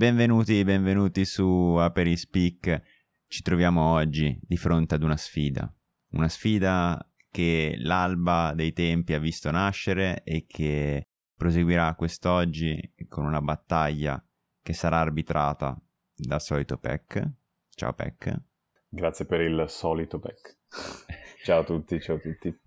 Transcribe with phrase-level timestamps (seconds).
[0.00, 2.80] Benvenuti, benvenuti su Aperispeak.
[3.26, 5.70] Ci troviamo oggi di fronte ad una sfida.
[6.12, 13.42] Una sfida che l'alba dei tempi ha visto nascere e che proseguirà quest'oggi con una
[13.42, 14.24] battaglia
[14.62, 15.78] che sarà arbitrata
[16.14, 17.32] dal solito Peck.
[17.68, 18.34] Ciao Peck.
[18.88, 20.60] Grazie per il solito Peck.
[21.44, 22.58] ciao a tutti, ciao a tutti.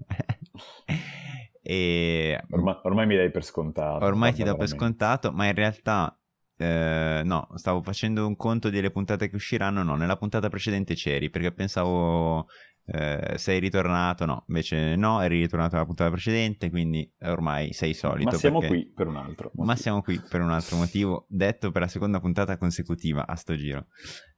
[1.64, 2.44] e...
[2.52, 4.06] ormai, ormai, mi dai per scontato.
[4.06, 6.16] Ormai ti do per scontato, ma in realtà
[6.58, 9.84] eh, no, stavo facendo un conto delle puntate che usciranno.
[9.84, 12.48] No, nella puntata precedente c'eri perché pensavo
[12.86, 14.26] eh, sei ritornato.
[14.26, 16.70] No, invece no, eri ritornato alla puntata precedente.
[16.70, 18.32] Quindi ormai sei solito.
[18.32, 18.76] Ma siamo perché...
[18.76, 19.64] qui per un altro motivo.
[19.66, 23.56] Ma siamo qui per un altro motivo, detto per la seconda puntata consecutiva a sto
[23.56, 23.88] giro.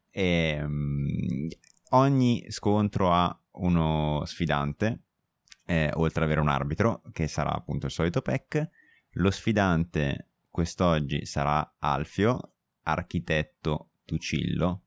[0.09, 1.47] E, um,
[1.91, 5.03] ogni scontro ha uno sfidante,
[5.65, 8.69] eh, oltre ad avere un arbitro, che sarà appunto il solito PEC.
[9.17, 12.53] Lo sfidante quest'oggi sarà Alfio,
[12.83, 14.83] architetto Tucillo.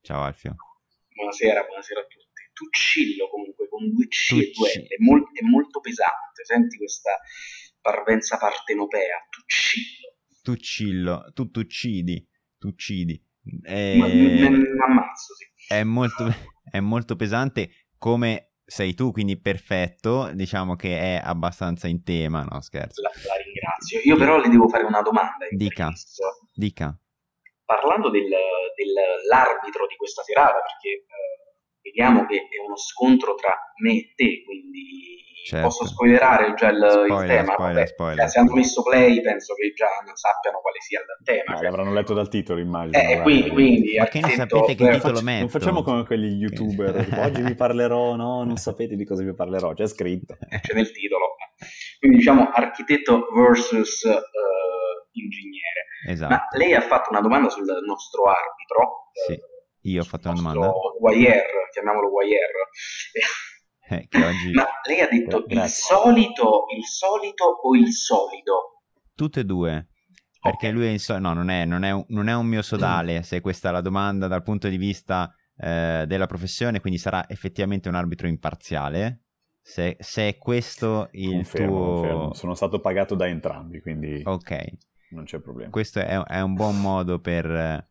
[0.00, 0.54] Ciao Alfio.
[1.12, 2.40] Buonasera, buonasera a tutti.
[2.52, 4.44] Tucillo comunque con due C Tucci...
[4.44, 7.18] e due L, è, mol- è molto pesante, senti questa
[7.80, 10.14] parvenza partenopea, Tucillo.
[10.40, 12.24] Tucillo, tu t'uccidi,
[12.56, 13.20] t'uccidi.
[13.60, 13.96] È...
[13.96, 15.46] Ma, mi ammazzo, sì.
[15.66, 16.32] È molto,
[16.70, 22.60] è molto pesante come sei tu, quindi perfetto, diciamo che è abbastanza in tema, no
[22.60, 23.02] scherzo.
[23.02, 24.00] La, la ringrazio.
[24.04, 25.46] Io però le devo fare una domanda.
[25.50, 25.90] Dica,
[26.52, 26.96] dica.
[27.64, 31.43] Parlando del, dell'arbitro di questa serata, perché eh,
[31.84, 35.04] vediamo che è uno scontro tra me e te, quindi
[35.44, 35.66] Certo.
[35.66, 37.52] Posso spoilerare già il, spoiler, il tema?
[37.52, 38.28] Spoiler, Vabbè, spoiler.
[38.30, 41.42] Se hanno messo play, penso che già sappiano quale sia il tema.
[41.48, 41.64] Ma cioè.
[41.64, 42.98] l'avranno letto dal titolo, immagino.
[42.98, 45.40] Eh, quindi, quindi, Ma che non sapete che titolo metto?
[45.40, 46.96] Non facciamo come quegli youtuber.
[47.20, 50.34] Oggi vi parlerò, no, non sapete di cosa vi parlerò, c'è scritto.
[50.48, 51.36] Eh, c'è nel titolo.
[51.98, 54.12] Quindi diciamo architetto versus uh,
[55.12, 55.84] ingegnere.
[56.08, 56.32] Esatto.
[56.32, 59.10] Ma lei ha fatto una domanda sul nostro arbitro.
[59.12, 59.38] Sì,
[59.84, 60.72] io ho fatto una domanda.
[61.00, 62.38] Wire, chiamiamolo Wire.
[63.88, 64.52] Eh, oggi...
[64.52, 68.82] Ma lei ha detto il solito, il solito o il solido?
[69.14, 69.88] Tutte e due.
[70.40, 70.72] Perché okay.
[70.72, 73.22] lui è in so- no, non è, non, è un, non è, un, mio sodale,
[73.22, 77.88] se questa è la domanda dal punto di vista eh, della professione, quindi sarà effettivamente
[77.88, 79.20] un arbitro imparziale.
[79.60, 81.94] Se, se è questo il confermo, tuo...
[81.94, 82.34] Confermo.
[82.34, 84.66] Sono stato pagato da entrambi, quindi ok
[85.14, 85.70] non c'è problema.
[85.70, 87.88] Questo è, è un buon modo per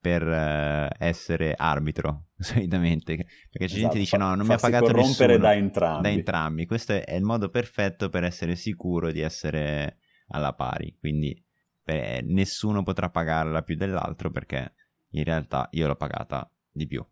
[0.00, 4.58] per uh, essere arbitro solitamente perché c'è esatto, gente che dice no non mi ha
[4.58, 5.36] pagato nessuno.
[5.38, 6.02] da entrambi.
[6.02, 6.66] da entrambi.
[6.66, 9.98] Questo è, è, il modo perfetto per essere sicuro di essere
[10.28, 10.96] alla pari.
[10.98, 11.42] Quindi
[11.82, 14.74] beh, nessuno potrà pagarla più dell'altro perché
[15.10, 17.04] in realtà io l'ho pagata di più.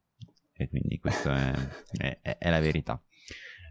[0.57, 1.53] E quindi questa
[1.97, 3.03] è, è, è la verità.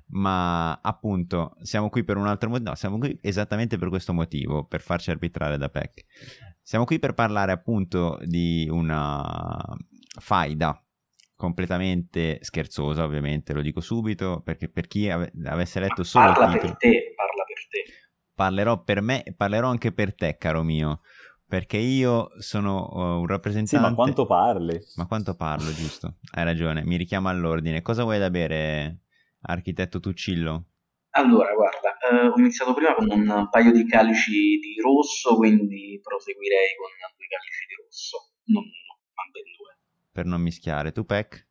[0.07, 4.65] Ma appunto siamo qui per un altro motivo, no, siamo qui esattamente per questo motivo,
[4.65, 6.05] per farci arbitrare da PEC.
[6.65, 9.61] Siamo qui per parlare appunto di una
[10.19, 10.81] faida
[11.35, 16.51] completamente scherzosa, ovviamente, lo dico subito, perché per chi ave- avesse letto solo parla il
[16.53, 16.75] titolo...
[16.79, 17.93] per te, parla per te.
[18.33, 21.01] Parlerò per me e parlerò anche per te, caro mio,
[21.45, 23.85] perché io sono uh, un rappresentante...
[23.85, 24.79] Sì, ma quanto parli?
[24.95, 26.15] Ma quanto parlo, giusto?
[26.31, 27.81] Hai ragione, mi richiama all'ordine.
[27.81, 29.01] Cosa vuoi da bere,
[29.41, 30.67] architetto Tuccillo?
[31.15, 36.75] Allora, guarda, eh, ho iniziato prima con un paio di calici di rosso, quindi proseguirei
[36.75, 39.77] con due calici di rosso, non uno, ma ben due.
[40.11, 40.91] Per non mischiare.
[40.91, 41.47] Tu, Peck?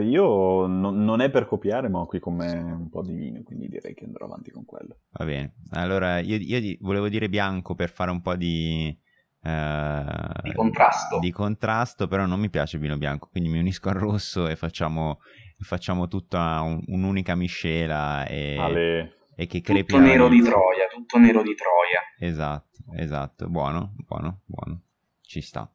[0.00, 3.42] Io no, non è per copiare, ma ho qui con me un po' di vino,
[3.42, 4.98] quindi direi che andrò avanti con quello.
[5.12, 5.54] Va bene.
[5.70, 8.96] Allora, io, io volevo dire bianco per fare un po' di...
[9.40, 11.18] Uh, di contrasto.
[11.20, 14.56] Di contrasto, però non mi piace il vino bianco, quindi mi unisco al rosso e
[14.56, 15.20] facciamo
[15.60, 19.17] facciamo tutta un, un'unica miscela e, Ale.
[19.40, 22.00] E che crepi tutto nero di Troia, tutto nero di Troia.
[22.18, 24.80] Esatto, esatto, buono, buono, buono,
[25.20, 25.70] ci sta.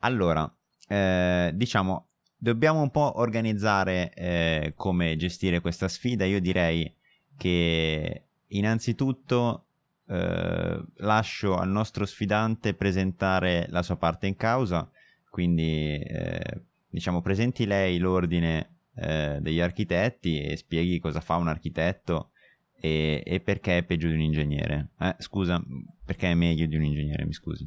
[0.00, 0.54] Allora,
[0.86, 6.26] eh, diciamo, dobbiamo un po' organizzare eh, come gestire questa sfida.
[6.26, 6.94] Io direi
[7.38, 9.64] che innanzitutto
[10.06, 14.86] eh, lascio al nostro sfidante presentare la sua parte in causa,
[15.30, 22.32] quindi eh, diciamo presenti lei l'ordine eh, degli architetti e spieghi cosa fa un architetto
[22.80, 24.96] e, e perché è peggio di un ingegnere.
[24.98, 25.60] Eh, scusa,
[26.04, 27.64] perché è meglio di un ingegnere, mi scusi.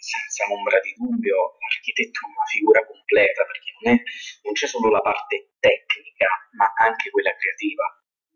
[0.00, 3.96] Senza ombra di dubbio, l'architetto è una figura completa perché non, è,
[4.46, 7.84] non c'è solo la parte tecnica, ma anche quella creativa.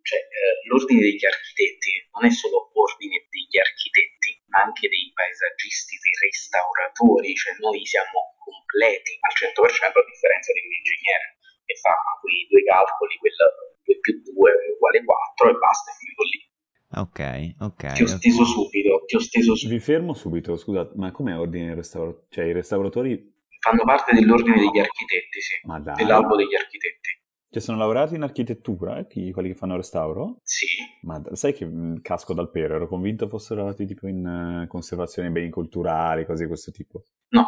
[0.05, 5.97] Cioè, eh, l'ordine degli architetti non è solo ordine degli architetti, ma anche dei paesaggisti,
[5.97, 11.97] dei restauratori, cioè noi siamo completi al 100% a differenza di un ingegnere e fa
[12.21, 13.33] quei due calcoli, quel
[13.85, 16.53] 2 più 2 uguale 4 e basta, è finito lì.
[16.97, 17.93] Ok, ok.
[17.95, 19.77] Ti ho steso subito, ti ho steso subito.
[19.77, 22.27] Vi fermo subito, scusate, ma com'è ordine dei restauratori?
[22.29, 23.33] Cioè, i restauratori...
[23.59, 25.67] Fanno parte dell'ordine degli architetti, sì.
[25.67, 25.97] Ma dai.
[25.97, 27.23] Dell'albo degli architetti.
[27.51, 30.41] Cioè, sono laureati in architettura, eh, quelli che fanno restauro?
[30.43, 30.67] Sì.
[31.03, 34.27] Ma sai che mh, casco dal pero, ero convinto fossero laureati tipo in
[34.65, 37.05] eh, conservazione dei beni culturali, cose di questo tipo.
[37.29, 37.47] No,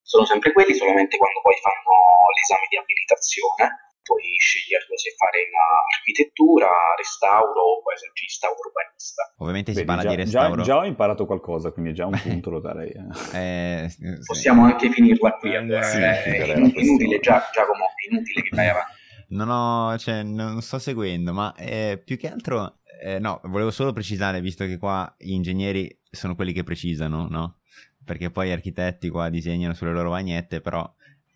[0.00, 5.54] sono sempre quelli, solamente quando poi fanno l'esame di abilitazione, puoi sceglierlo se fare in
[5.96, 9.22] architettura, restauro o paesaggista o urbanista.
[9.38, 10.62] Ovviamente si Vedi, parla già, di già- restauro.
[10.62, 12.90] già ho imparato qualcosa, quindi già un punto lo darei.
[12.90, 13.06] eh.
[13.84, 14.02] Eh, sì.
[14.26, 17.18] Possiamo anche finirla qui, Eh, sì, è la inutile.
[17.20, 18.92] Gia- Giacomo, è inutile che vai avanti.
[19.28, 23.92] Non ho, cioè, non sto seguendo, ma eh, più che altro, eh, no, volevo solo
[23.92, 27.56] precisare, visto che qua gli ingegneri sono quelli che precisano, no?
[28.04, 30.86] Perché poi gli architetti qua disegnano sulle loro bagnette, però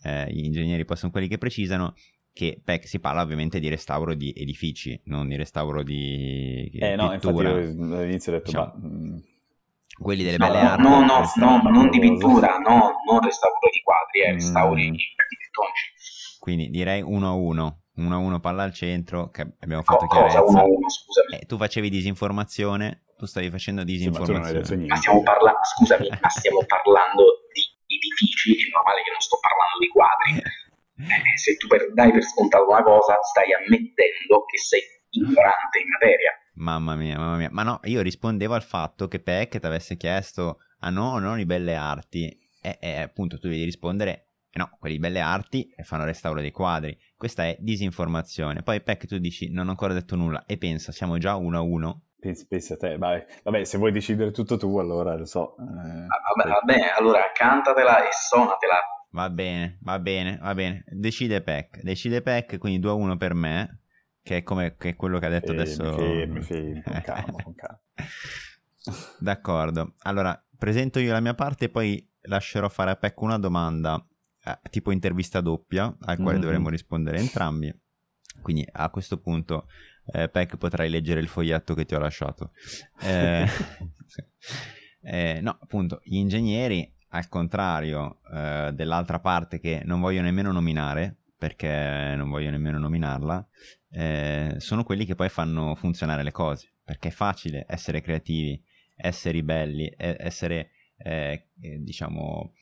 [0.02, 1.94] eh, gli ingegneri poi sono quelli che precisano
[2.36, 7.08] che PEC si parla ovviamente di restauro di edifici, non di restauro di Eh no,
[7.08, 7.48] pittura.
[7.48, 8.72] io all'inizio ho detto, Diciamo.
[8.76, 8.88] ma...
[8.88, 9.22] mh,
[9.98, 10.82] Quelli delle No, belle no, arti.
[10.82, 14.94] no, no, no, non di pittura, no, non restauro di quadri, eh, restauri Mm.
[15.16, 16.38] architettonici.
[16.38, 20.16] Quindi direi uno a uno, uno a uno palla al centro, che abbiamo fatto Co-
[20.18, 20.50] cosa chiarezza.
[20.50, 21.38] uno a uno, scusami.
[21.40, 24.86] Eh, tu facevi disinformazione, tu stavi facendo Sì, ma disinformazione.
[24.86, 27.24] Ma stiamo, parla- scusami, ma stiamo parlando
[27.54, 27.64] di
[27.96, 30.42] edifici, è normale che non sto parlando di quadri.
[30.98, 35.88] Eh, se tu per- dai per scontato una cosa, stai ammettendo che sei ignorante in
[35.90, 36.30] materia.
[36.54, 37.48] Mamma mia, mamma mia.
[37.52, 41.44] Ma no, io rispondevo al fatto che Peck ti avesse chiesto, ah no, non i
[41.46, 42.34] belle arti.
[42.62, 46.98] E, e appunto tu devi rispondere, eh no, quelli belle arti fanno restauro dei quadri.
[47.16, 48.62] Questa è disinformazione.
[48.62, 50.44] Poi Peck tu dici, non ho ancora detto nulla.
[50.46, 52.04] E pensa, siamo già uno a uno.
[52.18, 53.26] Pensi, pensi a te, vabbè.
[53.44, 55.56] Vabbè, se vuoi decidere tutto tu, allora lo so.
[55.58, 58.78] eh, Ah, Vabbè, vabbè, allora cantatela e suonatela.
[59.10, 60.84] Va bene, va bene, va bene.
[60.88, 63.80] Decide Peck, decide Peck, quindi 2 a 1 per me,
[64.22, 65.92] che è come che è quello che ha detto Fermi, adesso.
[65.94, 67.80] fermi, fermi, con calma, con calma.
[69.18, 69.94] D'accordo.
[70.00, 74.04] Allora, presento io la mia parte e poi lascerò fare a Peck una domanda,
[74.44, 76.42] eh, tipo intervista doppia, al quale Mhm.
[76.42, 77.74] dovremo rispondere entrambi.
[78.42, 79.66] Quindi a questo punto,
[80.12, 82.52] eh, Peck, potrai leggere il foglietto che ti ho lasciato.
[83.00, 83.46] Eh.
[85.08, 91.16] Eh, no, appunto, gli ingegneri, al contrario eh, dell'altra parte che non voglio nemmeno nominare,
[91.36, 93.46] perché non voglio nemmeno nominarla,
[93.90, 98.62] eh, sono quelli che poi fanno funzionare le cose, perché è facile essere creativi,
[98.94, 102.52] essere belli, essere, eh, eh, diciamo,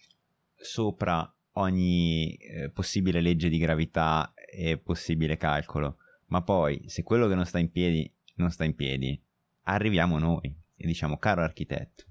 [0.54, 7.34] sopra ogni eh, possibile legge di gravità e possibile calcolo, ma poi se quello che
[7.34, 9.20] non sta in piedi non sta in piedi,
[9.64, 12.04] arriviamo noi e diciamo, caro architetto,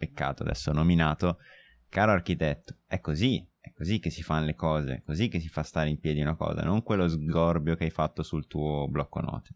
[0.00, 1.40] peccato adesso nominato,
[1.90, 5.48] caro architetto, è così, è così che si fanno le cose, è così che si
[5.48, 9.20] fa stare in piedi una cosa, non quello sgorbio che hai fatto sul tuo blocco
[9.20, 9.50] note.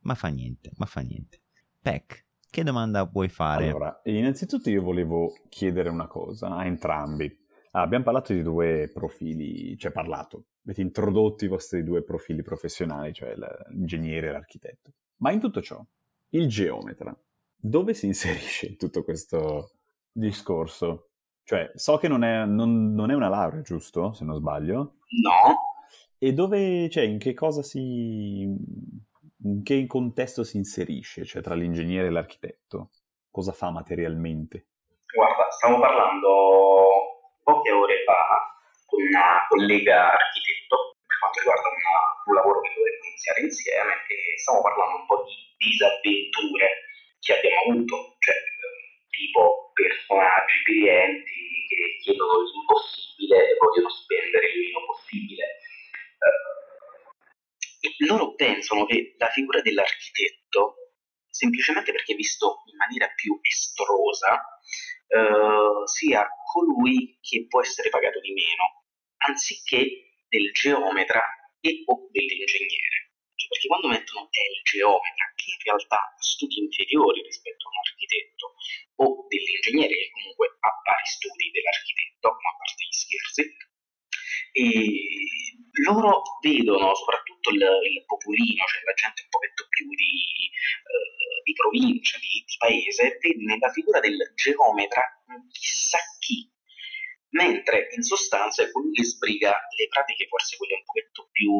[0.00, 1.40] Ma fa niente, ma fa niente.
[1.80, 3.68] Peck, che domanda vuoi fare?
[3.68, 7.44] Allora, innanzitutto io volevo chiedere una cosa a entrambi.
[7.70, 13.14] Ah, abbiamo parlato di due profili, cioè parlato, avete introdotto i vostri due profili professionali,
[13.14, 14.92] cioè l'ingegnere e l'architetto.
[15.16, 15.82] Ma in tutto ciò,
[16.30, 17.18] il geometra,
[17.56, 19.75] dove si inserisce in tutto questo
[20.18, 21.08] discorso?
[21.44, 24.12] Cioè, so che non è, non- non è una laurea, giusto?
[24.12, 24.96] Se non sbaglio.
[25.22, 25.56] No,
[26.18, 28.40] E dove, cioè, in che cosa si...
[28.42, 32.90] in che contesto si inserisce, cioè tra l'ingegnere e l'architetto?
[33.30, 34.66] Cosa fa materialmente?
[35.16, 38.52] guarda, stavo parlando poche ore fa
[38.84, 44.36] con una collega architetto per quanto riguarda una- un lavoro che dovremmo iniziare insieme e
[44.36, 46.68] stiamo parlando un po' di disavventure
[47.22, 48.34] che abbiamo avuto, cioè
[49.16, 55.44] tipo personaggi, clienti che chiedono l'impossibile e vogliono spendere il meno possibile.
[56.20, 60.92] Eh, e loro pensano che la figura dell'architetto,
[61.28, 64.60] semplicemente perché visto in maniera più estrosa,
[65.08, 68.84] eh, sia colui che può essere pagato di meno,
[69.18, 71.22] anziché del geometra
[71.60, 73.14] e o dell'ingegnere.
[73.34, 77.70] Cioè, perché quando mettono è il geometra, che in realtà ha studi inferiori rispetto a
[77.70, 78.54] un architetto,
[78.96, 83.42] o dell'ingegnere che comunque ha vari studi dell'architetto, ma a parte gli scherzi,
[84.56, 84.64] e
[85.84, 91.52] loro vedono soprattutto il, il popolino, cioè la gente un pochetto più di, eh, di
[91.52, 95.02] provincia, di, di paese, vede nella figura del geometra
[95.52, 96.48] chissà chi,
[97.30, 101.52] mentre in sostanza è colui che sbriga le pratiche forse quelle un pochetto più,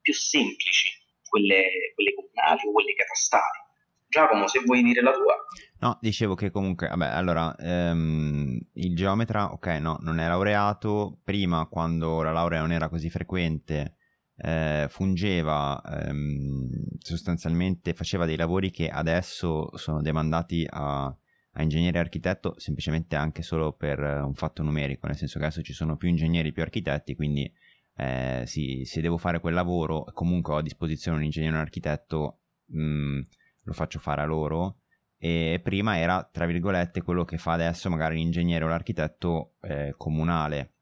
[0.00, 0.88] più semplici,
[1.28, 3.67] quelle, quelle comunali o quelle catastali.
[4.08, 5.34] Giacomo, se vuoi dire la tua.
[5.80, 11.66] No, dicevo che comunque, vabbè, allora, ehm, il geometra, ok, no, non è laureato, prima
[11.66, 13.96] quando la laurea non era così frequente,
[14.36, 22.00] eh, fungeva ehm, sostanzialmente, faceva dei lavori che adesso sono demandati a, a ingegnere e
[22.00, 26.08] architetto semplicemente anche solo per un fatto numerico, nel senso che adesso ci sono più
[26.08, 27.50] ingegneri, più architetti, quindi
[27.96, 31.62] eh, sì, se devo fare quel lavoro comunque ho a disposizione un ingegnere e un
[31.62, 33.20] architetto, mh, mm,
[33.68, 34.78] lo faccio fare a loro
[35.18, 40.72] e prima era tra virgolette quello che fa adesso magari l'ingegnere o l'architetto eh, comunale,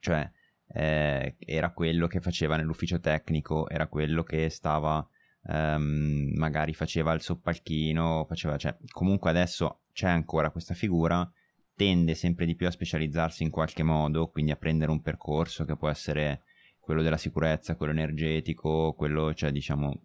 [0.00, 0.30] cioè
[0.72, 5.06] eh, era quello che faceva nell'ufficio tecnico, era quello che stava
[5.48, 11.28] ehm, magari faceva il soppalchino, faceva, cioè, comunque adesso c'è ancora questa figura,
[11.74, 15.76] tende sempre di più a specializzarsi in qualche modo, quindi a prendere un percorso che
[15.76, 16.42] può essere
[16.90, 20.00] quello della sicurezza, quello energetico, quello, cioè diciamo,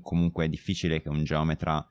[0.00, 1.84] comunque è difficile che un geometra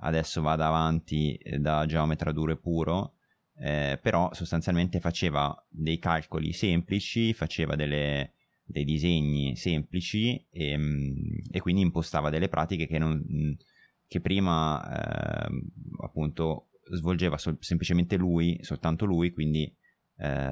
[0.00, 3.14] adesso vada avanti eh, da geometra duro e puro,
[3.56, 10.78] eh, però sostanzialmente faceva dei calcoli semplici, faceva delle, dei disegni semplici e,
[11.50, 13.56] e, quindi impostava delle pratiche che, non,
[14.06, 15.48] che prima eh,
[16.02, 19.74] appunto svolgeva sol- semplicemente lui, soltanto lui, quindi
[20.16, 20.50] eh,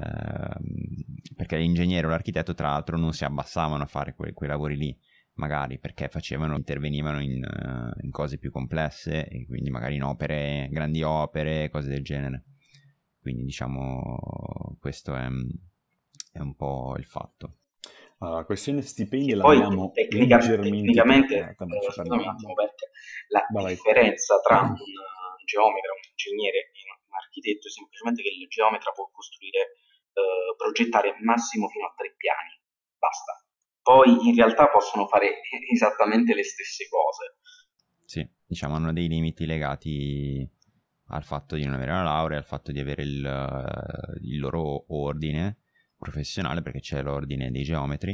[1.35, 4.97] perché l'ingegnere o l'architetto tra l'altro non si abbassavano a fare que- quei lavori lì
[5.35, 10.67] magari perché facevano, intervenivano in, uh, in, cose più complesse e quindi magari in opere,
[10.69, 12.43] grandi opere, cose del genere.
[13.19, 15.27] Quindi diciamo questo è,
[16.33, 17.57] è un po' il fatto.
[18.19, 21.55] Allora, la questione stipendi la abbiamo tecnica, tecnicamente, eh,
[23.29, 23.73] la Vai.
[23.73, 24.75] differenza tra un
[25.45, 26.69] geometra, un ingegnere e
[27.13, 29.77] un architetto è semplicemente che il geometra può costruire,
[30.13, 32.57] eh, progettare massimo fino a tre piani,
[32.97, 33.43] basta
[33.83, 35.41] poi in realtà possono fare
[35.71, 37.37] esattamente le stesse cose.
[38.05, 40.49] Sì, diciamo hanno dei limiti legati
[41.07, 45.59] al fatto di non avere la laurea, al fatto di avere il, il loro ordine
[45.97, 48.13] professionale, perché c'è l'ordine dei geometri.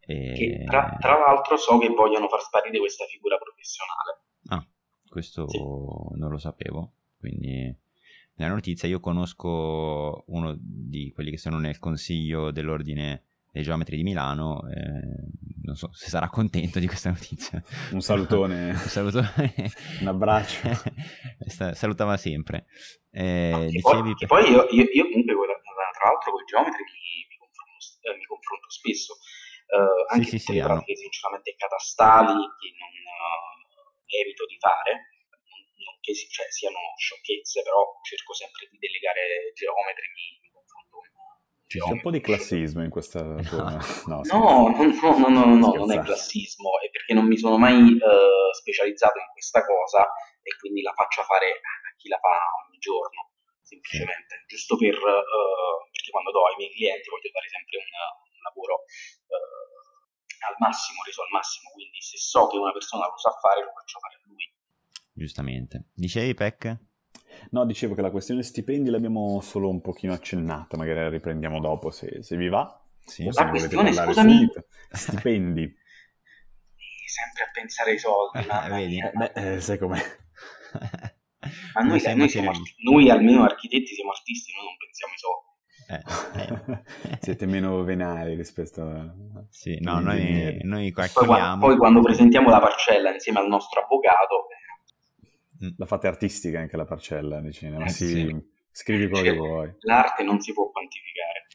[0.00, 0.32] E...
[0.32, 4.22] Che tra, tra, l'altro so che vogliono far sparire questa figura professionale.
[4.50, 4.66] Ah,
[5.08, 5.58] questo sì.
[5.58, 7.76] non lo sapevo, quindi
[8.38, 14.04] nella notizia io conosco uno di quelli che sono nel consiglio dell'ordine dei geometri di
[14.04, 14.62] Milano.
[14.70, 15.26] Eh,
[15.64, 17.62] non so se sarà contento di questa notizia.
[17.90, 18.70] Un salutone.
[18.70, 19.54] un salutone.
[20.00, 20.68] un abbraccio.
[21.74, 22.66] Salutava sempre.
[23.10, 24.14] Eh, no, dicevi...
[24.14, 25.34] poi, poi io, io, io, comunque,
[25.98, 29.18] tra l'altro, con i geometri mi, mi, confronto, eh, mi confronto, spesso.
[29.68, 31.04] Uh, anche sì, sì, sì, pratiche hanno...
[31.10, 35.17] sinceramente catastali che non uh, evito di fare
[35.88, 40.48] non che si, cioè, siano sciocchezze però cerco sempre di delegare geometri mi,
[41.68, 43.76] c'è un po' di classismo in questa tua...
[44.08, 47.76] No, no, no, no, no, no non è classismo, è perché non mi sono mai
[47.76, 50.00] uh, specializzato in questa cosa
[50.40, 55.76] e quindi la faccio fare a chi la fa ogni giorno, semplicemente, giusto per, uh,
[55.92, 57.90] perché quando do ai miei clienti voglio dare sempre un,
[58.32, 58.88] un lavoro
[59.28, 63.60] uh, al massimo, reso al massimo, quindi se so che una persona lo sa fare
[63.60, 64.57] lo faccio fare a lui.
[65.18, 65.86] Giustamente.
[65.92, 66.78] Dicevi, Peck?
[67.50, 71.90] No, dicevo che la questione stipendi l'abbiamo solo un pochino accennata, magari la riprendiamo dopo
[71.90, 72.80] se, se vi va.
[73.00, 74.32] Sì, o se la questione, scusami...
[74.32, 74.64] Subito.
[74.90, 75.76] Stipendi.
[77.06, 78.38] Sempre a pensare ai soldi.
[78.38, 78.98] Eh, vedi?
[78.98, 80.00] Eh, beh, eh, sai com'è.
[81.74, 82.52] Ma noi, noi, siamo,
[82.84, 85.48] noi, almeno architetti siamo artisti, noi non pensiamo ai soldi.
[85.88, 86.02] Eh,
[86.42, 87.18] eh.
[87.20, 89.14] Siete meno venali rispetto a...
[89.48, 91.58] Sì, no, noi, noi calcoliamo...
[91.58, 94.48] Poi, poi, quando presentiamo la parcella insieme al nostro avvocato.
[95.76, 97.84] La fate artistica anche la parcella di cinema.
[97.84, 98.48] Eh, sì, sì.
[98.70, 99.74] Scrivi quello che vuoi.
[99.82, 101.46] L'arte non si può quantificare.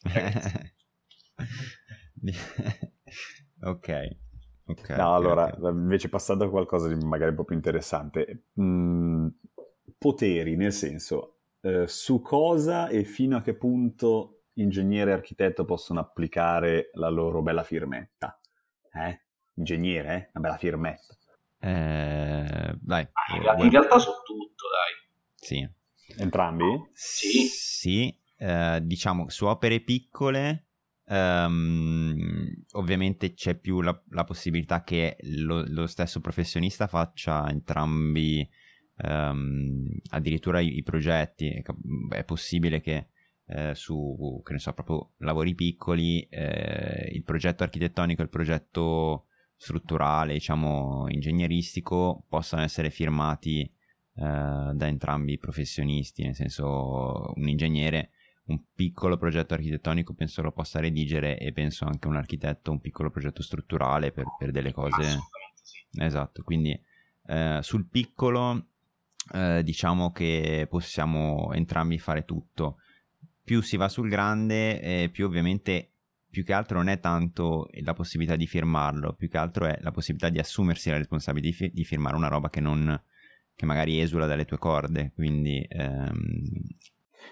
[3.62, 4.22] ok.
[4.66, 5.72] Okay, no, okay, allora, okay.
[5.72, 9.28] invece passando a qualcosa di magari un po' più interessante, mm,
[9.98, 16.00] poteri, nel senso, eh, su cosa e fino a che punto ingegnere e architetto possono
[16.00, 18.40] applicare la loro bella firmetta?
[18.92, 19.22] Eh?
[19.56, 20.30] Ingegnere, eh?
[20.34, 21.18] Una bella firmetta.
[21.64, 23.08] Eh, dai.
[23.14, 24.94] Ah, in, realtà su tutto, dai.
[25.36, 25.70] Sì.
[26.22, 26.66] Entrambi?
[26.92, 27.48] Sì.
[27.48, 30.68] Sì, eh, diciamo su opere piccole
[31.06, 38.48] um, ovviamente c'è più la, la possibilità che lo, lo, stesso professionista faccia entrambi
[38.98, 41.64] um, addirittura i, i, progetti.
[42.10, 43.08] È possibile che
[43.46, 49.28] eh, su, che ne so, proprio lavori piccoli, eh, il progetto architettonico e il progetto
[49.64, 53.72] strutturale, diciamo, ingegneristico possano essere firmati eh,
[54.14, 58.10] da entrambi i professionisti, nel senso un ingegnere
[58.46, 63.10] un piccolo progetto architettonico penso lo possa redigere e penso anche un architetto un piccolo
[63.10, 65.18] progetto strutturale per, per delle cose.
[65.98, 66.78] Esatto, quindi
[67.28, 68.68] eh, sul piccolo
[69.34, 72.80] eh, diciamo che possiamo entrambi fare tutto.
[73.42, 75.93] Più si va sul grande, eh, più ovviamente
[76.34, 79.92] più che altro non è tanto la possibilità di firmarlo, più che altro è la
[79.92, 83.00] possibilità di assumersi la responsabilità di, fi- di firmare una roba che non
[83.56, 85.64] che magari esula dalle tue corde, quindi...
[85.70, 86.34] Ehm...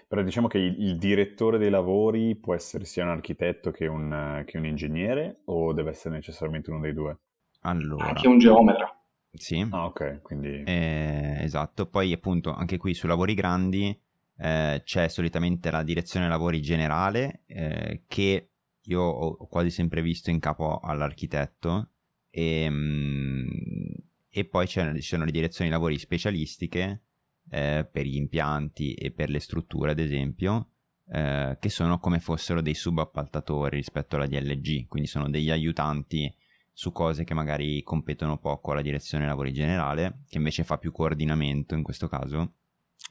[0.08, 4.43] Però diciamo che il, il, direttore dei lavori può essere sia un architetto che un,
[4.46, 7.17] che un ingegnere o deve essere necessariamente uno dei due?
[7.62, 8.05] Allora...
[8.05, 9.03] Anche un geometra.
[9.31, 9.65] Sì.
[9.67, 10.62] Ah, ok, quindi...
[10.63, 14.00] Eh, esatto, poi appunto anche qui su lavori grandi
[14.38, 18.50] eh, c'è solitamente la direzione lavori generale eh, che
[18.85, 21.89] io ho quasi sempre visto in capo all'architetto
[22.29, 23.95] e, mh,
[24.29, 27.03] e poi ci sono le direzioni lavori specialistiche
[27.50, 30.69] eh, per gli impianti e per le strutture ad esempio
[31.11, 36.33] eh, che sono come fossero dei subappaltatori rispetto alla DLG quindi sono degli aiutanti
[36.73, 41.75] su cose che magari competono poco alla direzione lavori generale, che invece fa più coordinamento
[41.75, 42.55] in questo caso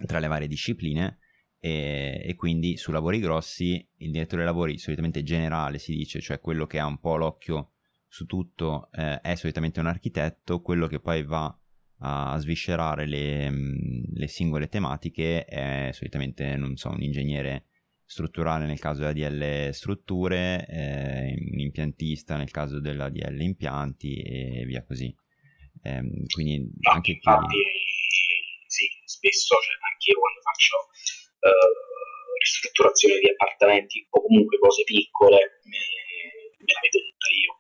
[0.07, 1.19] tra le varie discipline
[1.61, 6.41] e, e, quindi su lavori grossi il direttore dei lavori solitamente generale si dice, cioè
[6.41, 7.73] quello che ha un po' l'occhio
[8.09, 11.55] su tutto eh, è solitamente un architetto, quello che poi va
[12.03, 13.51] a sviscerare le,
[14.15, 17.67] le singole tematiche è solitamente, non so, un ingegnere
[18.11, 24.65] strutturale nel caso della DL strutture, eh, un impiantista nel caso della DL impianti e
[24.67, 25.15] via così.
[25.83, 26.03] Eh,
[26.35, 27.33] quindi anche qui...
[27.33, 27.57] Infatti,
[28.67, 30.77] sì, spesso, cioè, anche io quando faccio
[31.41, 35.83] uh, ristrutturazione di appartamenti o comunque cose piccole, me,
[36.57, 37.53] me la vedo tutta io.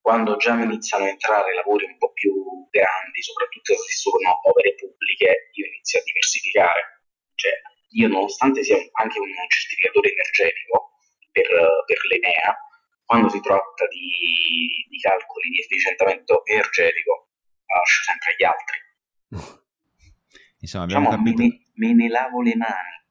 [0.00, 2.32] Quando già mi iniziano a entrare lavori un po' più
[2.70, 6.82] grandi, soprattutto se sono opere pubbliche, io inizio a diversificare.
[7.36, 7.52] Cioè,
[7.92, 10.98] io nonostante sia anche un certificatore energetico
[11.30, 11.48] per,
[11.86, 12.56] per l'Enea,
[13.04, 17.28] quando si tratta di, di, calcoli di efficientamento energetico
[17.66, 18.78] lascio sempre agli altri.
[20.60, 21.42] Insomma, diciamo, capito...
[21.42, 23.01] me, ne, me ne lavo le mani.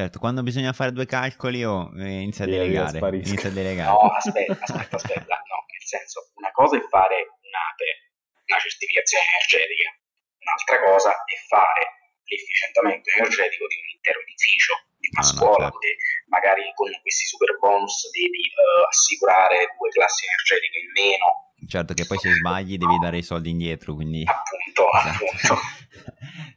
[0.00, 2.96] Certo, quando bisogna fare due calcoli oh, eh, inizia a delegare.
[3.20, 3.92] Inizia a delegare.
[3.92, 5.36] No, aspetta, aspetta, aspetta.
[5.44, 7.88] No, nel senso, una cosa è fare un'APE,
[8.48, 9.88] una certificazione energetica,
[10.40, 11.84] un'altra cosa è fare
[12.24, 15.84] l'efficientamento energetico di un intero edificio, di una ah, scuola, no, certo.
[15.84, 15.90] dove
[16.32, 21.28] magari con questi super bonus devi uh, assicurare due classi energetiche in meno.
[21.68, 24.24] Certo che poi se sbagli devi dare i soldi indietro, quindi...
[24.24, 25.28] Appunto, esatto.
[25.28, 25.60] appunto.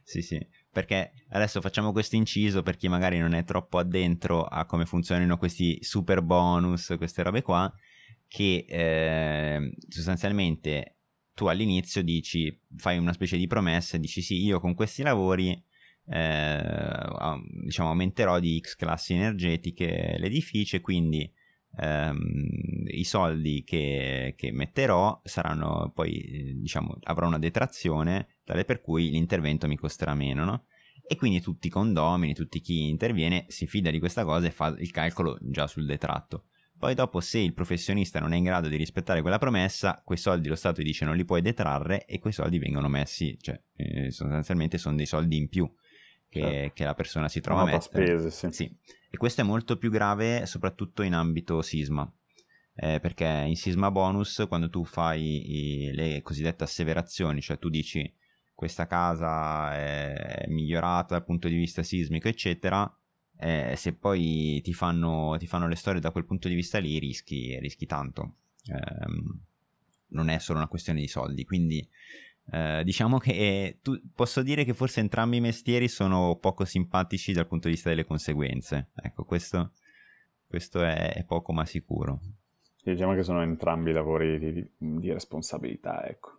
[0.00, 0.40] sì, sì.
[0.74, 5.36] Perché adesso facciamo questo inciso per chi magari non è troppo addentro a come funzionano
[5.36, 7.72] questi super bonus, queste robe qua,
[8.26, 10.96] che eh, sostanzialmente
[11.32, 15.50] tu all'inizio dici, fai una specie di promessa dici sì, io con questi lavori
[16.06, 16.62] eh,
[17.62, 21.32] diciamo aumenterò di X classi energetiche l'edificio e quindi
[21.78, 29.10] ehm, i soldi che, che, metterò saranno poi, diciamo, avrò una detrazione tale per cui
[29.10, 30.66] l'intervento mi costerà meno, no?
[31.06, 34.68] E quindi tutti i condomini, tutti chi interviene si fida di questa cosa e fa
[34.78, 36.46] il calcolo già sul detratto.
[36.78, 40.48] Poi dopo se il professionista non è in grado di rispettare quella promessa, quei soldi
[40.48, 44.76] lo Stato dice non li puoi detrarre e quei soldi vengono messi, cioè eh, sostanzialmente
[44.76, 45.72] sono dei soldi in più
[46.28, 46.72] che, certo.
[46.74, 48.06] che la persona si trova a mettere.
[48.06, 48.50] Spese, sì.
[48.50, 48.76] sì.
[49.10, 52.10] E questo è molto più grave soprattutto in ambito sisma.
[52.76, 58.12] Eh, perché in sisma bonus quando tu fai i, le cosiddette asseverazioni, cioè tu dici
[58.54, 62.90] questa casa è migliorata dal punto di vista sismico, eccetera,
[63.36, 66.98] eh, se poi ti fanno, ti fanno, le storie da quel punto di vista lì
[66.98, 68.36] rischi, rischi tanto.
[68.66, 69.42] Eh,
[70.08, 71.86] non è solo una questione di soldi, quindi
[72.52, 77.46] eh, diciamo che tu, posso dire che forse entrambi i mestieri sono poco simpatici dal
[77.46, 78.90] punto di vista delle conseguenze.
[78.94, 79.72] Ecco, questo,
[80.46, 82.20] questo è, è, poco ma sicuro.
[82.82, 86.33] Diciamo che sono entrambi lavori di, di responsabilità, ecco.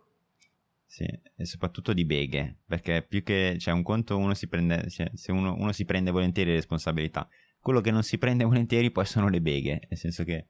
[0.88, 5.10] Sì, e soprattutto di beghe, perché più che, cioè un conto uno si prende, cioè,
[5.14, 7.28] se uno, uno, si prende volentieri le responsabilità,
[7.60, 10.46] quello che non si prende volentieri poi sono le beghe, nel senso che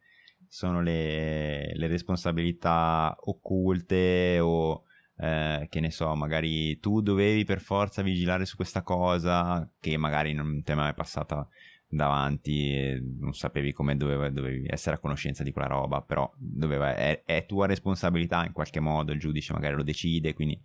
[0.47, 4.85] sono le, le responsabilità occulte o
[5.19, 10.35] eh, che ne so, magari tu dovevi per forza vigilare su questa cosa che magari
[10.35, 11.49] non ti è mai passata
[11.97, 17.23] davanti non sapevi come doveva, dovevi essere a conoscenza di quella roba, però doveva, è,
[17.25, 20.61] è, tua responsabilità in qualche modo, il giudice magari lo decide, quindi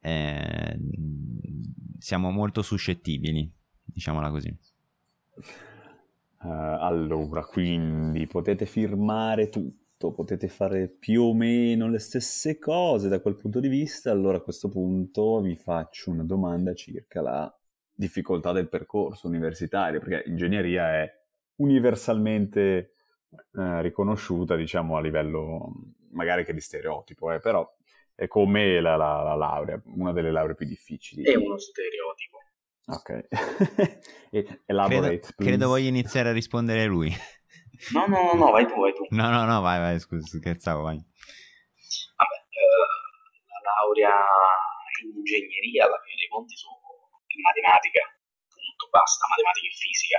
[0.00, 0.78] eh,
[1.98, 3.50] siamo molto suscettibili,
[3.84, 4.56] diciamola così.
[6.38, 13.20] Uh, allora, quindi potete firmare tutto, potete fare più o meno le stesse cose da
[13.20, 17.58] quel punto di vista, allora a questo punto vi faccio una domanda circa la
[17.94, 21.20] difficoltà del percorso universitario, perché ingegneria è
[21.56, 22.94] universalmente
[23.56, 25.72] eh, riconosciuta, diciamo, a livello
[26.10, 27.68] magari che di stereotipo, eh, però
[28.14, 31.22] è come la, la, la, laurea, una delle lauree più difficili.
[31.22, 32.38] È uno stereotipo.
[32.86, 33.26] Ok.
[34.66, 37.10] Elaborate, credo, credo voglia iniziare a rispondere lui.
[37.92, 39.06] No, no, no, no, vai tu, vai tu.
[39.10, 40.96] No, no, no, vai, vai, scusa, scherzavo, vai.
[40.96, 42.78] Vabbè, eh,
[43.50, 44.14] la laurea
[45.02, 46.78] in ingegneria alla fine dei conti sono
[47.34, 48.02] in matematica,
[48.48, 50.18] punto, basta, matematica e fisica.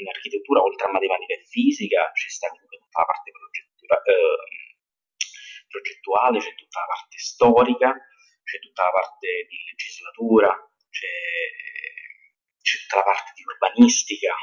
[0.00, 4.60] In architettura, oltre a matematica e fisica, ci sta comunque tutta la parte eh,
[5.70, 7.88] progettuale, c'è tutta la parte storica,
[8.42, 10.50] c'è tutta la parte di legislatura,
[10.90, 11.14] c'è,
[12.58, 14.34] c'è tutta la parte di urbanistica,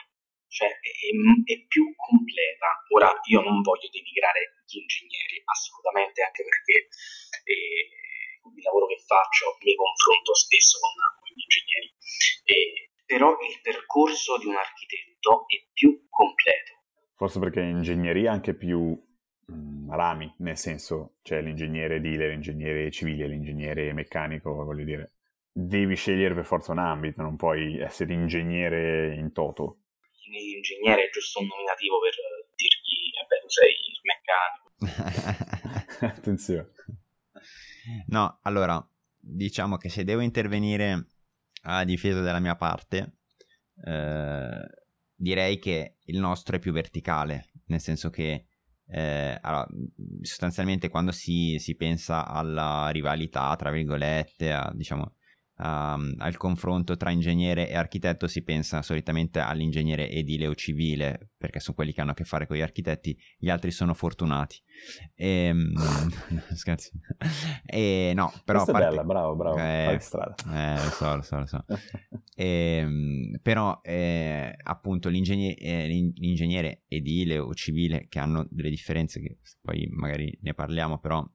[0.48, 1.12] cioè è,
[1.44, 2.70] è, più completa.
[2.96, 6.88] Ora io non voglio denigrare gli ingegneri, assolutamente, anche perché
[7.44, 7.98] eh,
[8.56, 11.90] il lavoro che faccio mi confronto spesso con, con gli ingegneri,
[12.46, 13.60] eh, però il
[14.18, 16.74] percorso di un architetto è più completo.
[17.16, 22.90] Forse perché in ingegneria anche più mh, mm, rami, nel senso c'è l'ingegnere edile, l'ingegnere
[22.92, 25.12] civile, l'ingegnere meccanico, voglio dire.
[25.52, 29.82] Devi scegliere per forza un ambito, non puoi essere ingegnere in toto
[30.30, 32.14] ingegnere è giusto un nominativo per
[32.54, 34.00] dirgli, vabbè, tu sei il
[34.84, 36.06] meccanico.
[36.20, 36.72] Attenzione.
[38.08, 38.86] No, allora,
[39.18, 41.08] diciamo che se devo intervenire
[41.64, 43.17] a difesa della mia parte,
[43.84, 44.68] eh,
[45.16, 48.46] direi che il nostro è più verticale, nel senso che
[48.90, 49.68] eh, allora,
[50.22, 55.16] sostanzialmente quando si, si, pensa alla rivalità, tra virgolette, a, diciamo,
[55.58, 61.60] um, al confronto tra ingegnere e architetto si pensa solitamente all'ingegnere edile o civile, perché
[61.60, 64.62] sono quelli che hanno a che fare con gli architetti, gli altri sono fortunati.
[65.16, 65.74] E, um,
[66.54, 66.92] scherzi.
[67.66, 68.64] E, no, però...
[68.64, 68.90] Questa parte...
[68.90, 70.36] bella, bravo, bravo, eh, strada.
[70.54, 71.66] Eh, lo so, lo so, lo so.
[72.36, 79.20] e, um, però eh, appunto l'ingegnere, eh, l'ingegnere edile o civile, che hanno delle differenze
[79.20, 81.26] che poi magari ne parliamo, però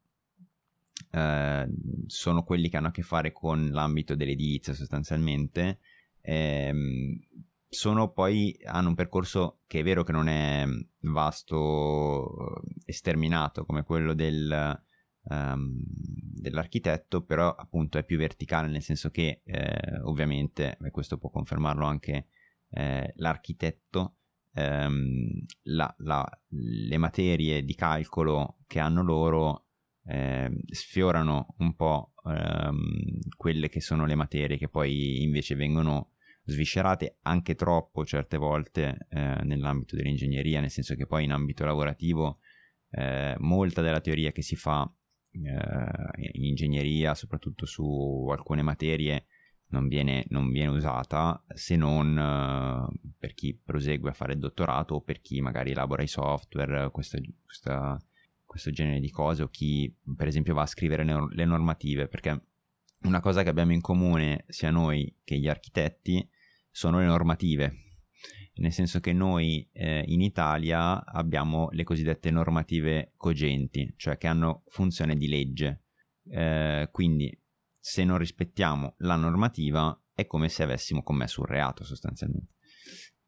[1.13, 1.69] eh,
[2.07, 5.79] sono quelli che hanno a che fare con l'ambito dell'edilizia sostanzialmente.
[6.23, 7.19] Ehm,
[7.69, 10.65] sono poi hanno un percorso che è vero che non è
[11.01, 14.79] vasto esterminato come quello del,
[15.23, 21.31] um, dell'architetto però appunto è più verticale nel senso che eh, ovviamente e questo può
[21.31, 22.27] confermarlo anche
[22.69, 24.17] eh, l'architetto
[24.53, 29.69] ehm, la, la, le materie di calcolo che hanno loro
[30.05, 36.11] eh, sfiorano un po' ehm, quelle che sono le materie che poi invece vengono
[36.45, 42.39] sviscerate anche troppo certe volte eh, nell'ambito dell'ingegneria, nel senso che poi in ambito lavorativo
[42.91, 44.91] eh, molta della teoria che si fa
[45.31, 49.27] eh, in ingegneria, soprattutto su alcune materie,
[49.73, 54.97] non viene, non viene usata se non uh, per chi prosegue a fare il dottorato
[54.97, 57.99] o per chi magari elabora i software, questa, questa
[58.53, 62.49] questo genere di cose o chi per esempio va a scrivere le normative perché
[63.05, 66.29] una cosa che abbiamo in comune sia noi che gli architetti
[66.71, 67.77] sono le normative.
[68.57, 74.65] Nel senso che noi eh, in Italia abbiamo le cosiddette normative cogenti cioè che hanno
[74.67, 75.85] funzione di legge.
[76.29, 77.35] Eh, quindi
[77.81, 82.53] se non rispettiamo la normativa è come se avessimo commesso un reato sostanzialmente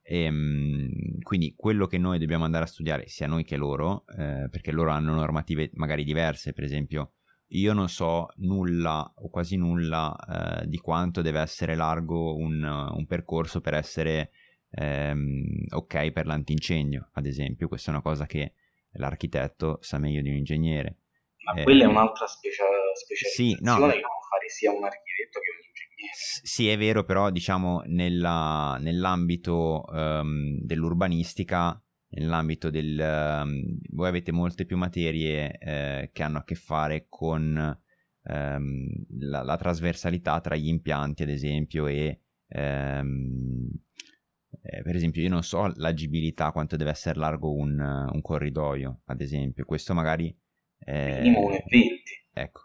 [0.06, 4.48] e, ehm, quindi quello che noi dobbiamo andare a studiare, sia noi che loro, eh,
[4.50, 7.14] perché loro hanno normative magari diverse, per esempio,
[7.48, 10.14] io non so nulla o quasi nulla
[10.62, 14.30] eh, di quanto deve essere largo un, un percorso per essere
[14.70, 17.68] ehm, ok per l'antincendio, ad esempio.
[17.68, 18.54] Questa è una cosa che
[18.92, 20.98] l'architetto sa meglio di un ingegnere.
[21.44, 22.64] Ma eh, quella è un'altra specia-
[22.94, 25.64] specializzazione sì, no, che può fare sia un architetto che un
[26.12, 32.98] sì, è vero, però diciamo nella, nell'ambito um, dell'urbanistica, nell'ambito del...
[32.98, 37.78] Um, voi avete molte più materie eh, che hanno a che fare con
[38.22, 38.86] um,
[39.18, 42.20] la, la, trasversalità tra gli impianti, ad esempio, e...
[42.46, 43.02] Eh,
[44.82, 49.64] per esempio, io non so l'agibilità, quanto deve essere largo un, un corridoio, ad esempio.
[49.64, 50.34] Questo magari...
[50.78, 51.58] Eh, Minimo 1,20.
[52.32, 52.63] Ecco,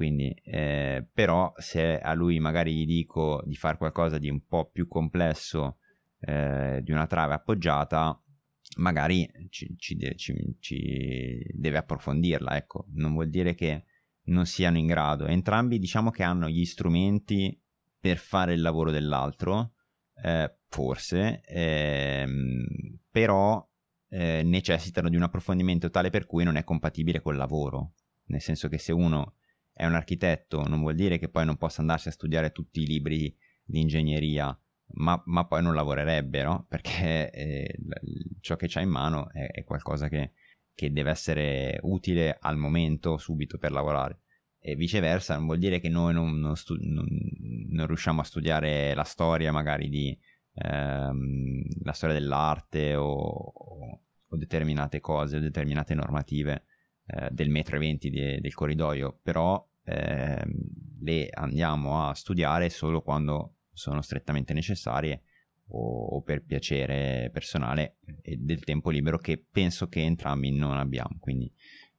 [0.00, 4.70] quindi, eh, però, se a lui magari gli dico di fare qualcosa di un po'
[4.70, 5.76] più complesso
[6.20, 8.18] eh, di una trave appoggiata,
[8.78, 12.56] magari ci, ci, ci, ci, deve approfondirla.
[12.56, 13.84] Ecco, non vuol dire che
[14.28, 15.26] non siano in grado.
[15.26, 17.62] Entrambi diciamo che hanno gli strumenti
[18.00, 19.74] per fare il lavoro dell'altro,
[20.24, 22.64] eh, forse, ehm,
[23.10, 23.62] però
[24.08, 27.92] eh, necessitano di un approfondimento tale per cui non è compatibile col lavoro.
[28.28, 29.34] Nel senso che se uno
[29.80, 32.86] è un architetto non vuol dire che poi non possa andarsi a studiare tutti i
[32.86, 34.56] libri di ingegneria,
[34.94, 36.66] ma, ma poi non lavorerebbe, no?
[36.68, 37.78] Perché eh,
[38.40, 40.32] ciò che c'ha in mano è, è qualcosa che,
[40.74, 44.20] che, deve essere utile al momento, subito per lavorare.
[44.58, 47.06] E viceversa, non vuol dire che noi non, non, stu- non,
[47.68, 50.18] non riusciamo a studiare la storia magari di...
[50.54, 56.64] Ehm, la storia dell'arte o, o o determinate cose, o determinate normative
[57.06, 60.44] eh, del metro e venti de, del corridoio, però eh,
[61.00, 65.22] le andiamo a studiare solo quando sono strettamente necessarie
[65.68, 71.16] o, o, per piacere personale e del tempo libero che penso che entrambi non abbiamo.
[71.18, 71.52] Quindi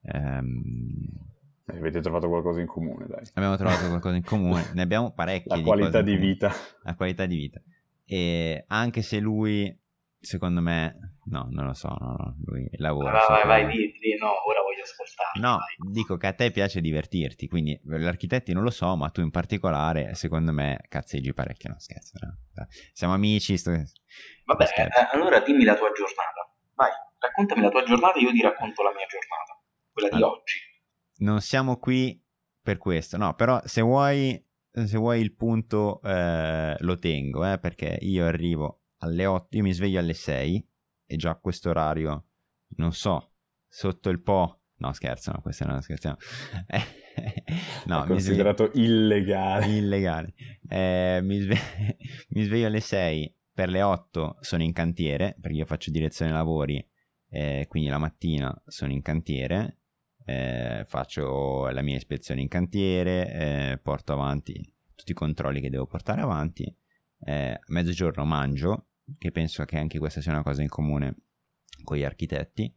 [0.04, 1.30] ehm,
[1.66, 3.24] Avete trovato qualcosa in comune, dai.
[3.34, 5.56] Abbiamo trovato qualcosa in comune, ne abbiamo parecchie.
[5.56, 6.52] La qualità di, di vita.
[6.84, 7.62] La qualità di vita.
[8.04, 9.74] E anche se lui,
[10.22, 13.12] secondo me, no, non lo so, no, no lui lavora.
[13.28, 15.40] Vai, vai, vai, di, di, no, ora voglio ascoltare.
[15.40, 15.92] No, vai.
[15.92, 19.32] dico che a te piace divertirti, quindi gli architetti non lo so, ma tu in
[19.32, 22.18] particolare, secondo me, cazzeggi parecchio, no scherzo.
[22.22, 22.68] No?
[22.94, 23.58] Siamo amici.
[23.58, 23.72] Sto...
[23.72, 26.54] Vabbè, eh, allora dimmi la tua giornata.
[26.76, 29.60] Vai, raccontami la tua giornata e io ti racconto la mia giornata,
[29.92, 30.32] quella di allora.
[30.32, 30.70] oggi
[31.22, 32.24] non siamo qui
[32.62, 37.98] per questo, no, però se vuoi, se vuoi il punto eh, lo tengo, eh, perché
[38.02, 40.68] io arrivo alle 8, io mi sveglio alle 6
[41.06, 42.28] e già a questo orario,
[42.78, 43.34] non so,
[43.68, 44.62] sotto il po'...
[44.82, 46.18] No, scherzo, no, questo non è scherziamo.
[47.86, 48.88] no, è considerato sveglio...
[48.88, 49.66] illegale.
[49.78, 50.34] Illegale.
[50.68, 51.56] Eh, mi, sve...
[52.30, 56.84] mi, sveglio alle 6, per le 8 sono in cantiere, perché io faccio direzione lavori,
[57.30, 59.82] eh, quindi la mattina sono in cantiere
[60.26, 63.32] eh, faccio la mia ispezione in cantiere,
[63.74, 64.54] eh, porto avanti
[64.96, 66.64] tutti i controlli che devo portare avanti,
[67.24, 71.16] eh, a mezzogiorno mangio, che penso che anche questa sia una cosa in comune
[71.84, 72.74] con gli architetti,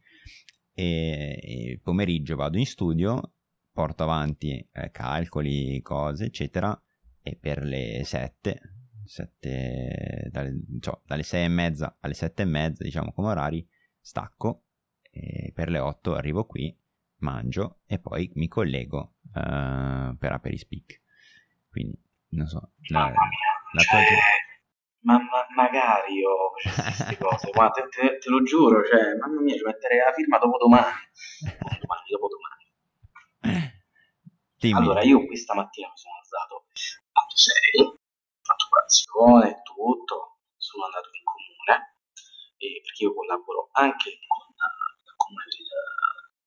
[0.73, 3.33] e, e pomeriggio vado in studio,
[3.71, 6.79] porto avanti eh, calcoli, cose, eccetera,
[7.21, 8.59] e per le 7,
[9.05, 13.67] 7 dalle, cioè, dalle 6 e mezza alle 7 e mezza, diciamo come orari,
[13.99, 14.65] stacco,
[15.09, 16.77] e per le 8 arrivo qui
[17.19, 21.01] mangio e poi mi collego uh, per Aperispeak.
[21.69, 24.17] Quindi, non so, la, la cioè, tua...
[25.05, 29.61] Ma, ma, magari io queste cose, guarda, te, te, lo giuro, cioè, mamma mia, ci
[29.61, 30.97] metterei la firma dopo domani.
[31.45, 33.73] domani, dopo domani.
[34.57, 34.79] Dimmi.
[34.81, 37.99] Allora, io questa mattina mi sono alzato alle 6, ho
[38.41, 42.01] fatto colazione e tutto, sono andato in comune,
[42.57, 45.45] e perché io collaboro anche con il comune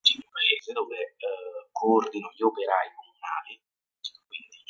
[0.03, 3.55] del paese dove eh, coordino gli operai comunali,
[4.27, 4.67] quindi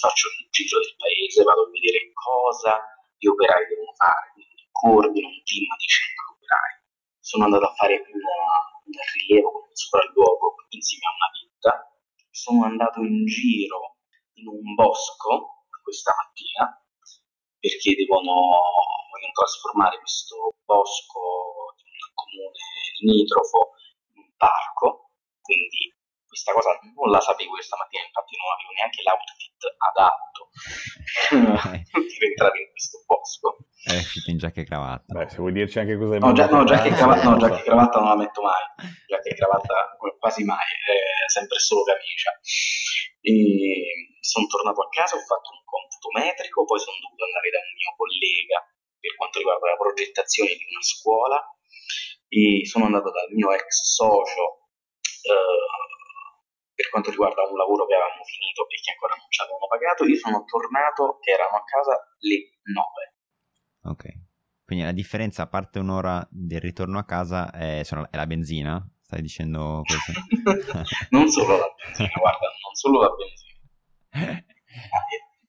[0.00, 2.72] faccio il giro del paese, vado a vedere cosa
[3.18, 6.72] gli operai devono fare, quindi coordino un team di 100 operai.
[7.18, 11.72] Sono andato a fare un, un rilievo un sopralluogo insieme a una ditta,
[12.30, 13.98] sono andato in giro
[14.38, 16.68] in un bosco questa mattina
[17.58, 18.34] perché devono,
[19.10, 22.60] vogliono trasformare questo bosco di un comune
[23.00, 23.72] limitrofo
[24.12, 25.96] in un parco quindi
[26.28, 30.42] questa cosa non la sapevo questa mattina, infatti non avevo neanche l'outfit adatto
[31.88, 33.48] per entrare in questo bosco.
[33.88, 35.08] È uscito in giacca e cravatta.
[35.08, 37.58] Beh, se vuoi dirci anche cosa hai No, già, no giacca, e cravatta, no, giacca
[37.58, 38.64] e cravatta non la metto mai,
[39.08, 42.30] giacca e cravatta quasi mai, eh, sempre solo camicia.
[43.24, 47.58] E sono tornato a casa, ho fatto un computo metrico, poi sono dovuto andare da
[47.64, 48.58] un mio collega
[48.98, 51.38] per quanto riguarda la progettazione di una scuola
[52.28, 54.68] e sono andato dal mio ex socio
[55.24, 55.64] eh,
[56.78, 60.06] per quanto riguarda un lavoro che avevamo finito e che ancora non ci avevamo pagato,
[60.06, 62.38] io sono tornato che eravamo a casa le
[62.70, 63.90] 9.
[63.90, 64.04] Ok,
[64.62, 68.78] quindi la differenza, a parte un'ora del ritorno a casa, è, è la benzina?
[69.02, 70.14] Stai dicendo questo?
[71.10, 74.46] non solo la benzina, guarda, non solo la benzina.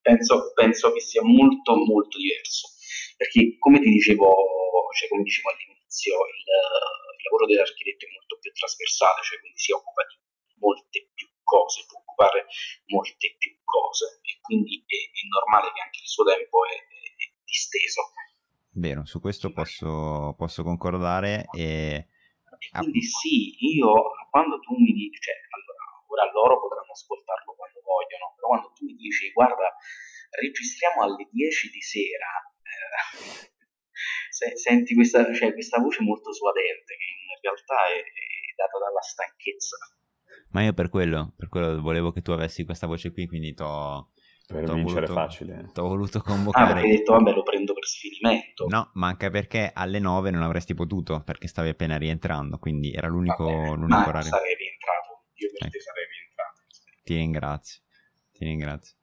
[0.01, 2.73] Penso, penso, che sia molto molto diverso
[3.19, 4.33] perché come ti dicevo,
[4.95, 9.75] cioè come dicevo all'inizio il, il lavoro dell'architetto è molto più trasversale, cioè quindi si
[9.75, 10.15] occupa di
[10.60, 12.45] molte più cose, può occupare
[12.88, 17.26] molte più cose e quindi è, è normale che anche il suo tempo è, è
[17.43, 18.13] disteso.
[18.74, 22.08] Vero, su questo posso, posso concordare e...
[22.60, 23.91] e quindi sì, io
[24.30, 28.86] quando tu mi dici, cioè allora ora loro potranno ascoltarlo quando vogliono, però quando tu
[28.86, 29.74] mi dici guarda
[30.30, 32.30] registriamo alle 10 di sera,
[32.62, 33.50] eh,
[34.30, 39.02] se, senti questa, cioè, questa voce molto suadente che in realtà è, è data dalla
[39.02, 39.78] stanchezza.
[40.51, 44.12] Ma io per quello, per quello volevo che tu avessi questa voce qui, quindi t'ho...
[44.47, 45.69] Per t'ho vincere voluto, facile.
[45.71, 46.71] T'ho voluto convocare.
[46.71, 48.65] Ah, perché hai detto, vabbè, lo prendo per sfinimento.
[48.67, 53.07] No, ma anche perché alle 9 non avresti potuto, perché stavi appena rientrando, quindi era
[53.07, 54.27] l'unico, l'unico ma orario.
[54.27, 55.69] sarei rientrato, io per eh.
[55.69, 56.62] te sarei rientrato.
[57.03, 57.81] Ti ringrazio,
[58.31, 58.97] ti ringrazio.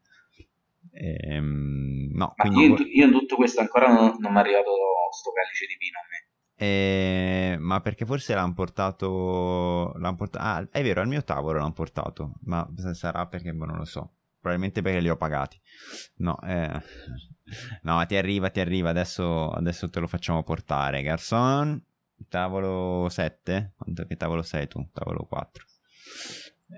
[0.98, 2.64] Ehm, no, quindi...
[2.64, 4.72] io, io, in tutto questo ancora non, non mi è arrivato
[5.12, 6.25] sto calice di vino a me.
[6.59, 11.73] Eh, ma perché forse l'hanno portato, l'hanno portato ah, è vero al mio tavolo l'hanno
[11.73, 15.61] portato ma sarà perché boh, non lo so probabilmente perché li ho pagati
[16.16, 16.81] no eh,
[17.83, 21.79] no ti arriva ti arriva adesso, adesso te lo facciamo portare garçon
[22.29, 23.75] tavolo 7?
[24.09, 24.87] Che tavolo sei tu?
[24.92, 25.64] Tavolo 4.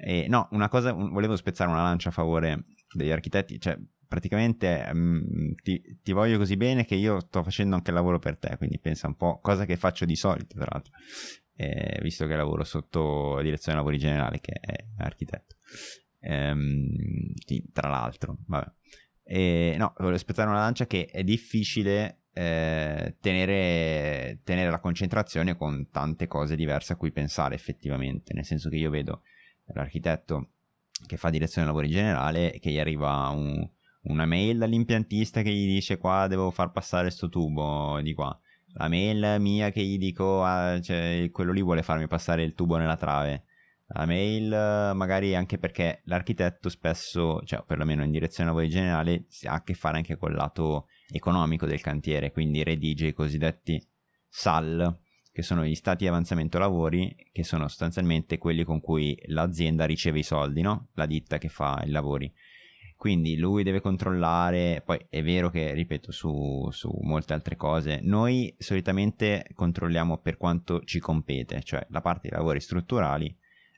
[0.02, 5.54] E, no, una cosa, volevo spezzare una lancia a favore degli architetti, cioè praticamente um,
[5.62, 8.78] ti, ti, voglio così bene che io sto facendo anche il lavoro per te, quindi
[8.78, 10.92] pensa un po', cosa che faccio di solito tra l'altro,
[11.54, 15.56] eh, visto che lavoro sotto direzione lavori generale che è architetto.
[16.20, 17.34] Ehm,
[17.72, 18.72] tra l'altro, vabbè.
[19.22, 25.90] E, no, volevo aspettare una lancia che è difficile eh, tenere, tenere la concentrazione con
[25.90, 29.22] tante cose diverse a cui pensare effettivamente, nel senso che io vedo
[29.74, 30.52] l'architetto
[31.06, 33.68] che fa direzione lavori generale e che gli arriva un,
[34.02, 38.38] una mail dall'impiantista che gli dice qua devo far passare sto tubo di qua
[38.74, 42.76] la mail mia che gli dico ah, cioè, quello lì vuole farmi passare il tubo
[42.76, 43.44] nella trave
[43.90, 44.48] la mail
[44.94, 49.96] magari anche perché l'architetto spesso, cioè perlomeno in direzione lavori generale, ha a che fare
[49.96, 53.82] anche col lato economico del cantiere, quindi redige i cosiddetti
[54.28, 55.00] SAL,
[55.32, 60.18] che sono gli stati di avanzamento lavori, che sono sostanzialmente quelli con cui l'azienda riceve
[60.18, 60.88] i soldi, no?
[60.94, 62.30] La ditta che fa i lavori.
[62.98, 68.52] Quindi lui deve controllare, poi è vero che, ripeto, su, su molte altre cose, noi
[68.58, 73.32] solitamente controlliamo per quanto ci compete, cioè la parte dei lavori strutturali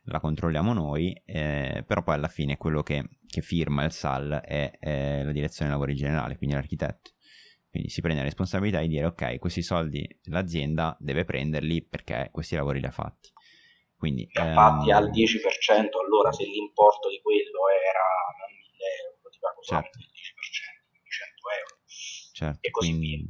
[0.04, 4.78] la controlliamo noi, eh, però poi alla fine quello che, che firma il SAL è,
[4.78, 7.10] è, la direzione lavori generale, quindi l'architetto.
[7.68, 12.56] Quindi si prende la responsabilità di dire ok, questi soldi l'azienda deve prenderli perché questi
[12.56, 13.30] lavori li ha fatti.
[13.96, 14.54] Quindi, li ha ehm...
[14.54, 15.12] fatti al 10%,
[16.02, 18.08] allora se l'importo di quello era
[18.48, 19.09] 1000 euro,
[19.40, 19.98] ti pago certo.
[19.98, 21.74] il 10%, 100 euro.
[22.32, 23.24] Certo, e così quindi, via.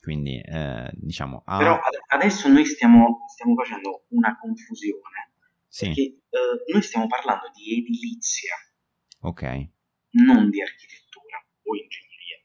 [0.00, 1.42] Quindi, eh, diciamo...
[1.44, 1.58] Ah...
[1.58, 5.28] Però adesso noi stiamo, stiamo facendo una confusione
[5.68, 5.86] sì.
[5.86, 8.56] Perché eh, noi stiamo parlando di edilizia.
[9.20, 9.42] Ok.
[10.10, 12.38] Non di architettura o ingegneria.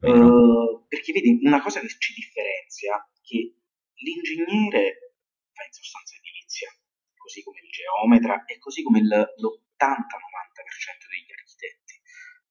[0.00, 3.54] Uh, perché vedi, una cosa che ci differenzia è che
[4.02, 5.14] l'ingegnere
[5.52, 6.74] fa in sostanza edilizia,
[7.14, 9.14] così come il geometra e così come l'80-90%
[11.06, 11.29] degli.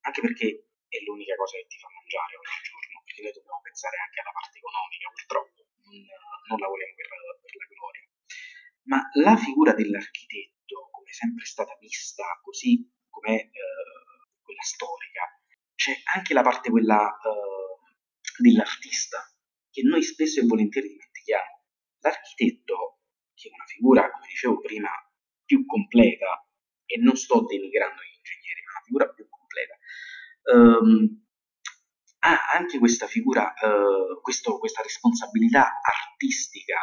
[0.01, 0.47] Anche perché
[0.87, 4.33] è l'unica cosa che ti fa mangiare ogni giorno, perché noi dobbiamo pensare anche alla
[4.33, 5.95] parte economica, purtroppo non,
[6.49, 7.07] non lavoriamo per,
[7.43, 8.09] per la gloria
[8.89, 13.51] ma la figura dell'architetto, come è sempre stata vista, così come eh,
[14.41, 15.21] quella storica,
[15.75, 19.31] c'è anche la parte quella eh, dell'artista,
[19.69, 21.63] che noi spesso e volentieri dimentichiamo.
[21.99, 23.01] L'architetto,
[23.35, 24.89] che è una figura, come dicevo prima,
[25.45, 26.47] più completa,
[26.85, 29.38] e non sto denigrando gli ingegneri, ma una figura più completa,
[30.43, 31.27] ehm,
[32.19, 36.75] ha anche questa figura, eh, questo, questa responsabilità artistica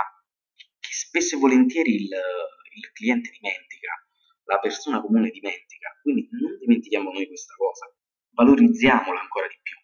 [0.97, 3.92] spesso e volentieri il, il cliente dimentica,
[4.45, 7.92] la persona comune dimentica, quindi non dimentichiamo noi questa cosa,
[8.33, 9.77] valorizziamola ancora di più.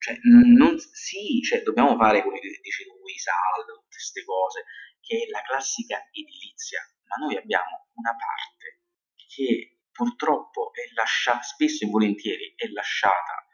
[0.00, 4.64] Cioè, non, sì, cioè, dobbiamo fare, come dice lui, SAL, tutte queste cose,
[5.00, 8.80] che è la classica edilizia, ma noi abbiamo una parte
[9.16, 13.44] che purtroppo è lasciata, spesso e volentieri è lasciata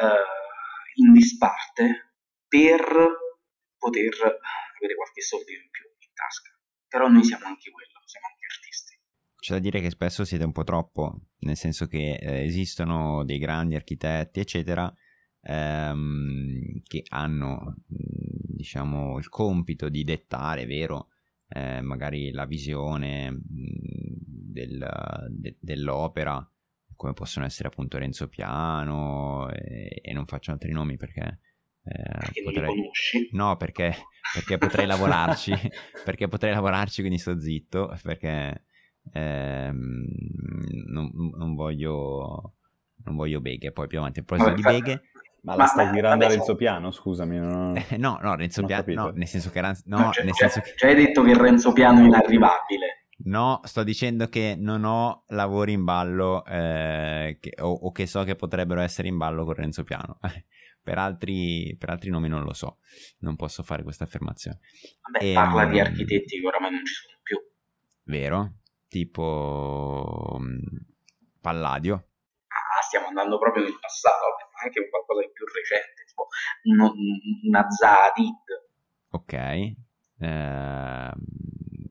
[0.00, 2.14] uh, in disparte
[2.48, 2.80] per
[3.76, 5.84] poter avere qualche soldo in più
[6.14, 6.56] tasca.
[6.88, 8.98] Però noi siamo anche quello, siamo anche artisti.
[9.36, 13.38] C'è da dire che spesso siete un po' troppo, nel senso che eh, esistono dei
[13.38, 14.90] grandi architetti, eccetera,
[15.42, 21.08] ehm, che hanno, diciamo, il compito di dettare, vero,
[21.54, 24.86] eh, magari la visione del,
[25.28, 26.46] de, dell'opera,
[26.96, 31.40] come possono essere appunto Renzo Piano e, e non faccio altri nomi perché
[31.84, 32.90] eh, potrei...
[33.32, 33.94] No, perché,
[34.34, 35.52] perché potrei lavorarci,
[36.04, 38.64] perché potrei lavorarci, quindi sto zitto, perché
[39.12, 40.04] ehm,
[40.86, 42.54] non, non, voglio,
[43.04, 45.02] non voglio beghe, poi più avanti, a proposito di beghe...
[45.42, 47.38] Ma, la stai tirando a Renzo Piano, scusami.
[47.38, 47.76] Non...
[47.76, 49.60] Eh, no, no, Renzo Piano, no, nel senso che...
[49.60, 49.82] Ranz...
[49.86, 50.74] No, no cioè, nel senso che...
[50.76, 53.06] Cioè hai detto che Renzo Piano è inarrivabile.
[53.24, 58.22] No, sto dicendo che non ho lavori in ballo eh, che, o, o, che so
[58.24, 60.18] che potrebbero essere in ballo con Renzo Piano.
[60.82, 62.78] Per altri, per altri nomi non lo so,
[63.18, 64.58] non posso fare questa affermazione.
[65.12, 67.38] Vabbè, e, parla um, di architetti che oramai non ci sono più.
[68.02, 68.54] Vero?
[68.88, 70.58] Tipo um,
[71.40, 71.94] Palladio.
[72.48, 74.24] Ah, stiamo andando proprio nel passato,
[74.62, 76.28] anche qualcosa di più recente, tipo
[76.64, 76.92] uno,
[77.48, 78.46] una Zadid.
[79.10, 79.76] Ok, eh,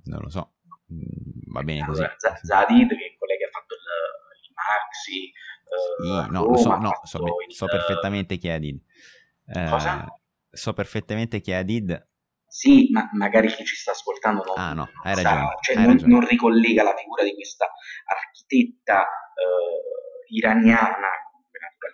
[0.03, 0.55] non lo so,
[0.91, 2.01] mm, va bene così.
[2.01, 3.87] Allora, Zadid, che è quella che ha fatto il,
[4.41, 5.31] il Maxi,
[6.01, 7.53] sì, no, Roma, so, no, so, il...
[7.53, 8.81] so, perfettamente chi è Adid.
[9.47, 10.05] Eh, Cosa?
[10.49, 12.09] So perfettamente chi è Adid.
[12.45, 15.93] Sì, ma magari chi ci sta ascoltando non, ah, no, hai ragione, cioè hai non,
[15.93, 16.11] ragione.
[16.11, 17.71] non, ricollega la figura di questa
[18.03, 21.07] architetta eh, iraniana,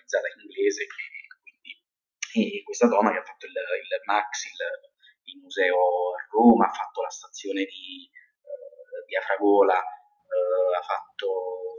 [0.08, 5.76] naturalizzata inglese, quindi, e questa donna che ha fatto il, il Max, il, il museo
[6.16, 11.28] a Roma, ha fatto la stazione di, uh, di Afragola, uh, ha fatto...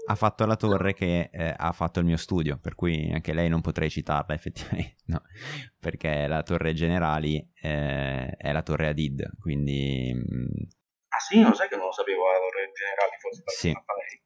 [0.09, 3.49] Ha fatto la torre che eh, ha fatto il mio studio, per cui anche lei
[3.49, 5.22] non potrei citarla effettivamente, no,
[5.79, 10.12] perché la torre generali eh, è la torre Adid, quindi...
[10.14, 10.64] Mm,
[11.09, 13.72] ah sì, non sai che non lo sapevo la torre generali, forse sì.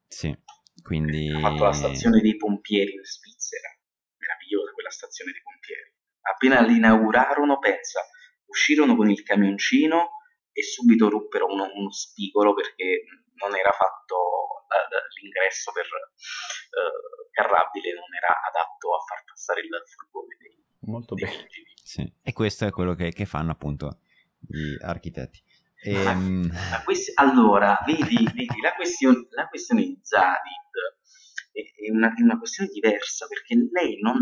[0.07, 0.39] Sì,
[0.83, 1.31] quindi...
[1.31, 3.69] Ha fatto la stazione dei pompieri in Svizzera,
[4.43, 5.95] meravigliosa quella stazione dei pompieri.
[6.23, 8.01] Appena l'inaugurarono, pensa,
[8.47, 10.19] uscirono con il camioncino
[10.53, 13.05] e subito ruppero uno, uno spigolo perché
[13.41, 14.67] non era fatto
[15.21, 21.25] l'ingresso per uh, carrabile, non era adatto a far passare il furgone dei, Molto dei
[21.25, 21.49] bene.
[21.83, 22.13] Sì.
[22.23, 24.01] E questo è quello che, che fanno appunto
[24.39, 25.43] gli architetti.
[25.85, 26.49] E, um...
[26.85, 31.01] quest- allora, vedi, vedi la, questione, la, questione, di Zadid
[31.53, 34.19] è, una, è, una, questione diversa perché lei non,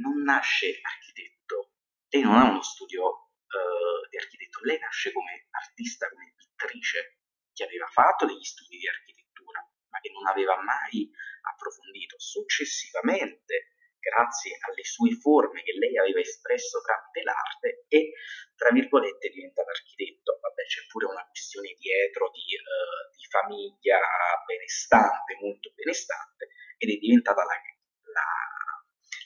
[0.00, 1.74] non nasce architetto,
[2.08, 7.18] lei non ha uno studio uh, di architetto, lei nasce come artista, come pittrice,
[7.52, 11.10] che aveva fatto degli studi di architettura, ma che non aveva mai
[11.42, 12.14] approfondito.
[12.18, 18.12] Successivamente, grazie alle sue forme che lei aveva espresso tramite l'arte, e
[18.58, 20.42] tra virgolette diventata architetto.
[20.42, 24.02] Vabbè, c'è pure una questione dietro di, uh, di famiglia
[24.44, 28.28] benestante, molto benestante, ed è diventata la, la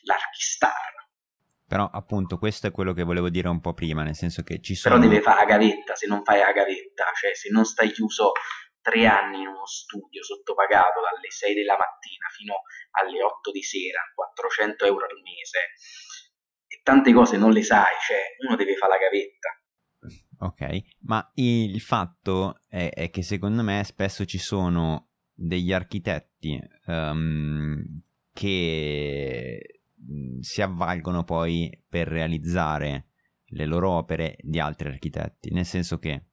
[0.03, 1.01] l'archistar.
[1.67, 4.75] Però appunto questo è quello che volevo dire un po' prima, nel senso che ci
[4.75, 4.99] sono...
[4.99, 8.33] Però deve fare la gavetta, se non fai la gavetta, cioè se non stai chiuso
[8.83, 12.61] tre anni in uno studio sottopagato dalle 6 della mattina fino
[13.01, 15.73] alle 8 di sera, 400 euro al mese,
[16.83, 19.57] tante cose non le sai, cioè uno deve fare la gavetta.
[20.45, 28.03] Ok, ma il fatto è, è che secondo me spesso ci sono degli architetti um,
[28.33, 29.83] che
[30.41, 33.07] si avvalgono poi per realizzare
[33.53, 36.27] le loro opere di altri architetti, nel senso che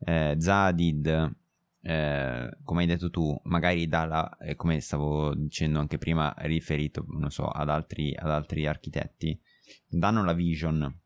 [0.00, 1.36] eh, Zadid,
[1.82, 7.46] eh, come hai detto tu, magari dalla, eh, come stavo dicendo anche prima, riferito, so,
[7.46, 9.40] ad altri, ad altri architetti,
[9.88, 10.98] danno la vision.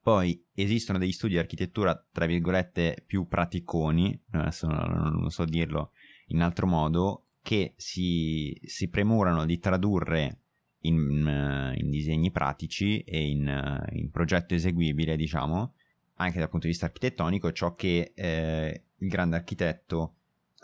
[0.00, 5.92] Poi esistono degli studi di architettura, tra virgolette, più praticoni, adesso non, non so dirlo
[6.28, 10.40] in altro modo, che si, si premurano di tradurre
[10.80, 15.74] in, eh, in disegni pratici e in, eh, in, progetto eseguibile, diciamo,
[16.16, 20.14] anche dal punto di vista architettonico, ciò che eh, il grande architetto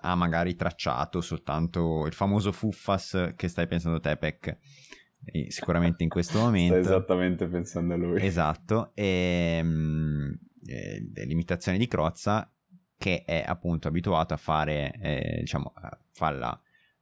[0.00, 4.58] ha magari tracciato soltanto il famoso Fuffas che stai pensando te, Peck,
[5.48, 6.74] sicuramente in questo momento.
[6.82, 8.24] Stai esattamente pensando a lui.
[8.24, 12.48] Esatto, e, mh, e l'imitazione di Crozza
[12.96, 16.58] che è appunto abituato a fare, eh, diciamo, a farla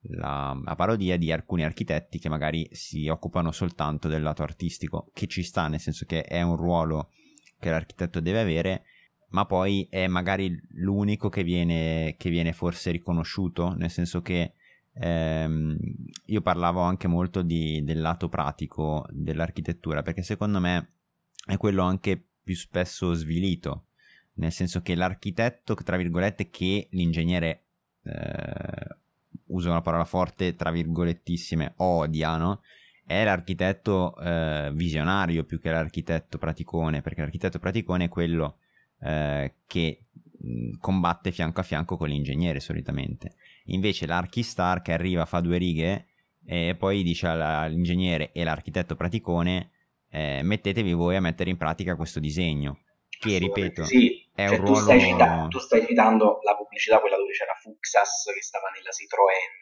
[0.06, 5.26] la, la, parodia di alcuni architetti che magari si occupano soltanto del lato artistico, che
[5.26, 7.10] ci sta, nel senso che è un ruolo
[7.58, 8.82] che l'architetto deve avere,
[9.28, 14.54] ma poi è magari l'unico che viene, che viene forse riconosciuto, nel senso che
[14.94, 15.76] ehm,
[16.26, 20.92] io parlavo anche molto di, del lato pratico dell'architettura, perché secondo me
[21.46, 23.86] è quello anche più spesso svilito,
[24.34, 27.64] nel senso che l'architetto, tra virgolette, che l'ingegnere
[28.04, 28.96] eh,
[29.46, 32.62] uso una parola forte, tra virgolettissime, odiano,
[33.04, 38.58] è l'architetto eh, visionario più che l'architetto praticone, perché l'architetto praticone è quello
[39.00, 40.04] eh, che
[40.78, 43.34] combatte fianco a fianco con l'ingegnere solitamente.
[43.66, 46.06] Invece l'archistar che arriva, fa due righe
[46.44, 49.70] e poi dice all'ingegnere e l'architetto praticone
[50.10, 54.28] eh, mettetevi voi a mettere in pratica questo disegno che ripeto sì.
[54.34, 57.54] è cioè, un tu ruolo stai citando, tu stai citando la pubblicità quella dove c'era
[57.54, 59.54] Fuxas che stava nella Citroën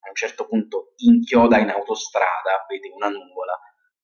[0.00, 3.60] a un certo punto inchioda in autostrada vede una nuvola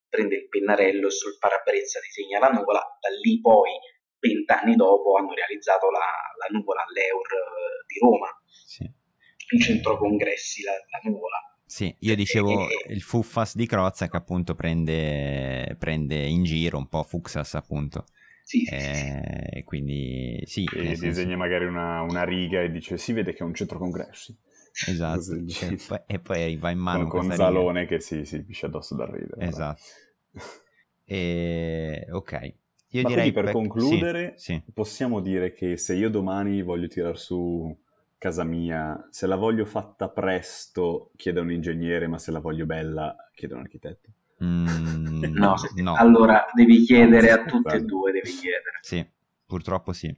[0.08, 3.72] prende il pennarello e sul parabrezza disegna la nuvola da lì poi
[4.18, 9.00] vent'anni dopo hanno realizzato la, la nuvola all'Eur eh, di Roma sì.
[9.52, 14.16] In centro congressi la, la nuvola sì, io dicevo e, il Fuffas di Crozza che
[14.16, 18.04] appunto prende, prende in giro un po' Fuxas appunto
[18.44, 20.64] sì, eh, quindi sì.
[20.74, 21.36] E disegna senso...
[21.36, 24.36] magari una, una, riga e dice si vede che è un centro congressi.
[24.88, 27.96] Esatto, e poi, e poi va in mano con, con Zalone riga.
[27.96, 29.46] che si, si piscia addosso da ridere.
[29.46, 29.82] Esatto.
[31.04, 32.54] e, ok.
[32.94, 34.72] Io Ma direi per, per concludere sì, sì.
[34.72, 37.74] possiamo dire che se io domani voglio tirar su
[38.22, 42.66] casa mia, se la voglio fatta presto chiedo a un ingegnere, ma se la voglio
[42.66, 44.10] bella chiedo a un architetto.
[44.44, 48.78] Mm, no, no, allora devi chiedere a tutte e due, devi chiedere.
[48.80, 49.04] Sì,
[49.44, 50.14] purtroppo sì.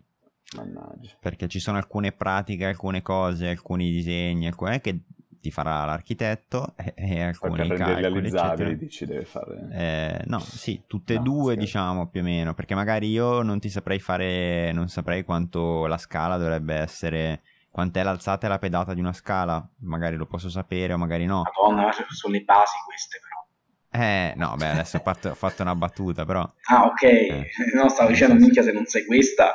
[0.55, 1.12] Mannaggia.
[1.18, 5.00] Perché ci sono alcune pratiche, alcune cose, alcuni disegni, alcune che
[5.40, 8.72] ti farà l'architetto e, e alcuni calcoli, eccetera.
[8.74, 9.68] dici deve fare...
[9.72, 11.61] Eh, no, sì, tutte e No, due scherzo.
[11.61, 15.98] diciamo più o meno, perché magari io non ti saprei fare, non saprei quanto la
[15.98, 17.40] scala dovrebbe essere,
[17.75, 21.43] quant'è l'alzata e la pedata di una scala, magari lo posso sapere o magari no.
[21.43, 24.05] Madonna, sono le basi queste però.
[24.05, 26.49] Eh, no, beh, adesso ho fatto, ho fatto una battuta, però...
[26.70, 27.03] Ah, ok.
[27.03, 27.51] Eh.
[27.75, 29.55] No, stavo dicendo, minchia, se non sai questa...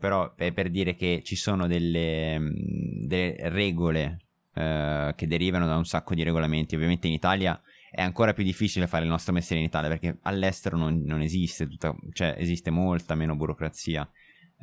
[0.00, 5.76] Però è per dire che ci sono delle, mh, delle regole eh, che derivano da
[5.76, 6.74] un sacco di regolamenti.
[6.74, 10.76] Ovviamente in Italia è ancora più difficile fare il nostro mestiere in Italia perché all'estero
[10.76, 14.10] non, non esiste, tutta, cioè esiste molta meno burocrazia.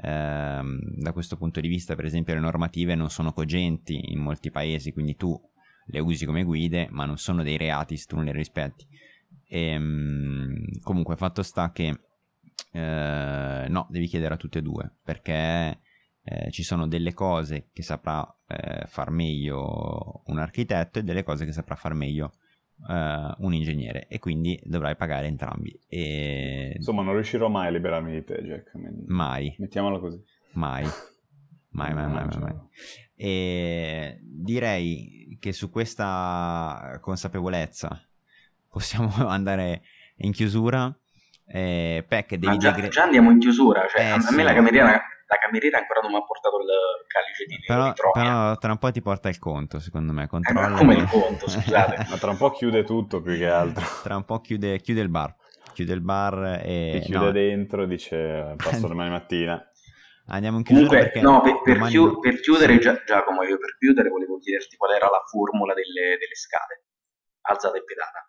[0.02, 4.52] Ehm, da questo punto di vista, per esempio, le normative non sono cogenti in molti
[4.52, 5.40] paesi, quindi tu
[5.92, 8.86] le usi come guide, ma non sono dei reati se tu non le rispetti.
[9.48, 12.00] Ehm, comunque, fatto sta che
[12.72, 15.80] eh, no, devi chiedere a tutte e due perché
[16.24, 21.46] eh, ci sono delle cose che saprà eh, far meglio un architetto e delle cose
[21.46, 22.34] che saprà far meglio
[22.88, 25.78] eh, un ingegnere e quindi dovrai pagare entrambi.
[25.88, 28.72] E Insomma, non riuscirò mai a liberarmi di te, Jack.
[29.08, 30.22] mai, Mettiamola così.
[30.54, 30.86] mai,
[31.72, 32.56] mai, mai, mai, mai, mai.
[33.16, 38.02] E direi che su questa consapevolezza
[38.70, 39.82] possiamo andare
[40.18, 40.94] in chiusura.
[41.52, 43.86] Eh, Peck, devi Ma già, digre- già andiamo in chiusura.
[43.88, 44.36] Cioè, Eh, a sì.
[44.36, 46.66] me la cameriera, la cameriera ancora non mi ha portato il
[47.06, 50.24] calice di Però, però tra un po' ti porta il conto, secondo me.
[50.24, 50.70] Eh, Controlla.
[50.70, 52.06] ma come il conto, scusate?
[52.10, 53.86] Ma tra un po' chiude tutto più che altro.
[54.02, 55.36] tra un po' chiude, chiude il bar.
[55.74, 56.98] Chiude il bar e...
[57.00, 59.64] Ti chiude no, dentro dice passo domani mattina.
[60.34, 63.60] andiamo in chiusura Comunque, perché no, per, per domani- chiu- per chiudere, Gia- Giacomo, io
[63.60, 66.86] per chiudere volevo chiederti qual era la formula delle, delle scale.
[67.42, 68.28] Alzata e pedata.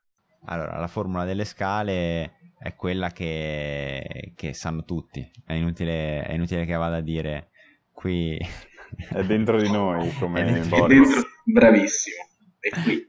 [0.51, 5.29] Allora, la formula delle scale è quella che, che sanno tutti.
[5.45, 7.51] È inutile, è inutile che vada a dire
[7.93, 8.37] qui...
[9.09, 12.17] È dentro di noi, come È dentro- dentro, bravissimo.
[12.59, 13.09] E qui.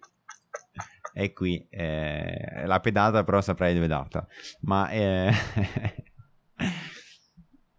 [1.13, 4.27] E qui eh, la pedata però saprai dove è data.
[4.61, 5.33] Ma eh,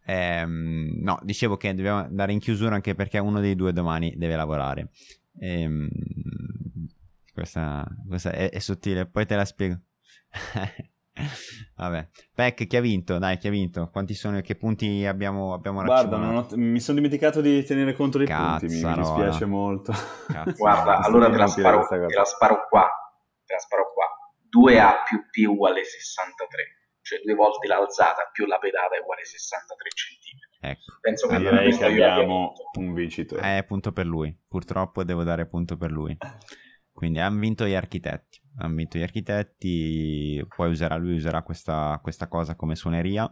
[0.04, 4.34] ehm, no, dicevo che dobbiamo andare in chiusura anche perché uno dei due domani deve
[4.34, 4.88] lavorare.
[5.38, 5.88] Ehm,
[7.32, 9.78] questa questa è, è sottile, poi te la spiego.
[11.76, 13.18] Vabbè, Peck chi ha vinto?
[13.18, 13.90] Dai, chi ha vinto?
[13.90, 18.16] Quanti sono e che punti abbiamo, abbiamo Guarda, ho- mi sono dimenticato di tenere conto
[18.18, 19.14] dei punti, mi, mi Cazzarola.
[19.14, 19.92] dispiace molto.
[20.28, 20.54] Cazzo.
[20.56, 22.88] Guarda, allora te la, sparo, te la sparo qua.
[23.44, 24.06] Te la sparo qua.
[24.48, 26.62] 2A più P uguale 63.
[27.02, 30.58] Cioè due volte l'alzata più la pedata è uguale 63 centimetri.
[30.60, 30.98] Ecco.
[31.00, 33.58] Penso che Allora, Direi che abbiamo un vincitore.
[33.58, 34.34] Eh, punto per lui.
[34.48, 36.16] Purtroppo devo dare punto per lui.
[36.92, 38.40] Quindi hanno vinto gli architetti.
[38.58, 40.44] Hanno vinto gli architetti.
[40.54, 43.28] Poi userà lui userà questa, questa cosa come suoneria.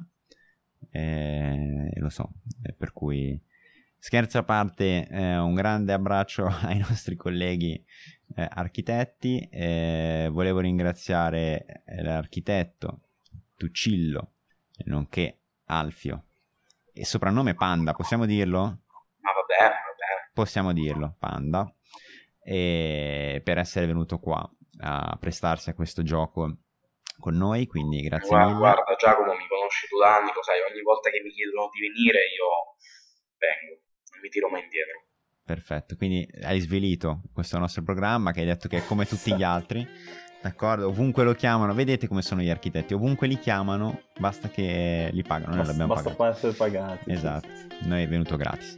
[0.90, 2.32] E, lo so.
[2.62, 3.40] E per cui
[3.98, 7.84] scherzo a parte, eh, un grande abbraccio ai nostri colleghi
[8.34, 9.48] eh, architetti.
[9.50, 13.02] Eh, volevo ringraziare eh, l'architetto
[13.56, 14.32] Tuccillo,
[14.86, 16.24] nonché Alfio.
[16.92, 18.60] E soprannome Panda, possiamo dirlo?
[18.62, 20.30] Ma va bene, va bene.
[20.32, 21.74] possiamo dirlo, Panda, e
[22.54, 24.42] per essere venuto qua
[24.82, 26.58] a prestarsi a questo gioco
[27.18, 28.58] con noi, quindi grazie Guarda, mille.
[28.58, 31.80] guarda, Giacomo, mi conosci tu da anni, lo sai, ogni volta che mi chiedono di
[31.80, 32.48] venire io
[33.36, 33.82] vengo,
[34.12, 35.04] non mi tiro mai indietro.
[35.44, 39.42] Perfetto, quindi hai svelito questo nostro programma che hai detto che è come tutti gli
[39.42, 39.86] altri,
[40.40, 40.88] d'accordo?
[40.88, 45.54] Ovunque lo chiamano, vedete come sono gli architetti, ovunque li chiamano, basta che li pagano,
[45.54, 46.36] noi Basta, l'abbiamo basta pagato.
[46.36, 47.10] essere pagati.
[47.10, 47.48] Esatto,
[47.82, 48.76] noi è venuto gratis.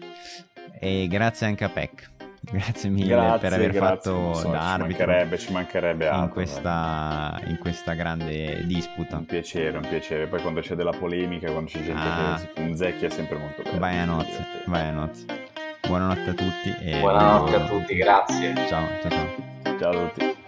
[0.80, 2.11] E grazie anche a Peck,
[2.50, 3.80] grazie mille Grazie, per aver grazie.
[4.12, 5.06] fatto so, da ci arbitro.
[5.06, 6.24] mancherebbe, ci mancherebbe altro.
[6.24, 9.16] in questa, in questa grande disputa.
[9.16, 10.26] Un piacere, un piacere.
[10.26, 12.40] Poi quando c'è della polemica, quando c'è gente Ah.
[12.40, 13.78] che punzecchia è sempre molto bello.
[13.78, 15.24] Vai a nozze, vai a nozze.
[15.86, 18.54] Buonanotte a tutti e Buonanotte a tutti, grazie.
[18.68, 19.78] Ciao, ciao, ciao.
[19.78, 20.41] Ciao a tutti.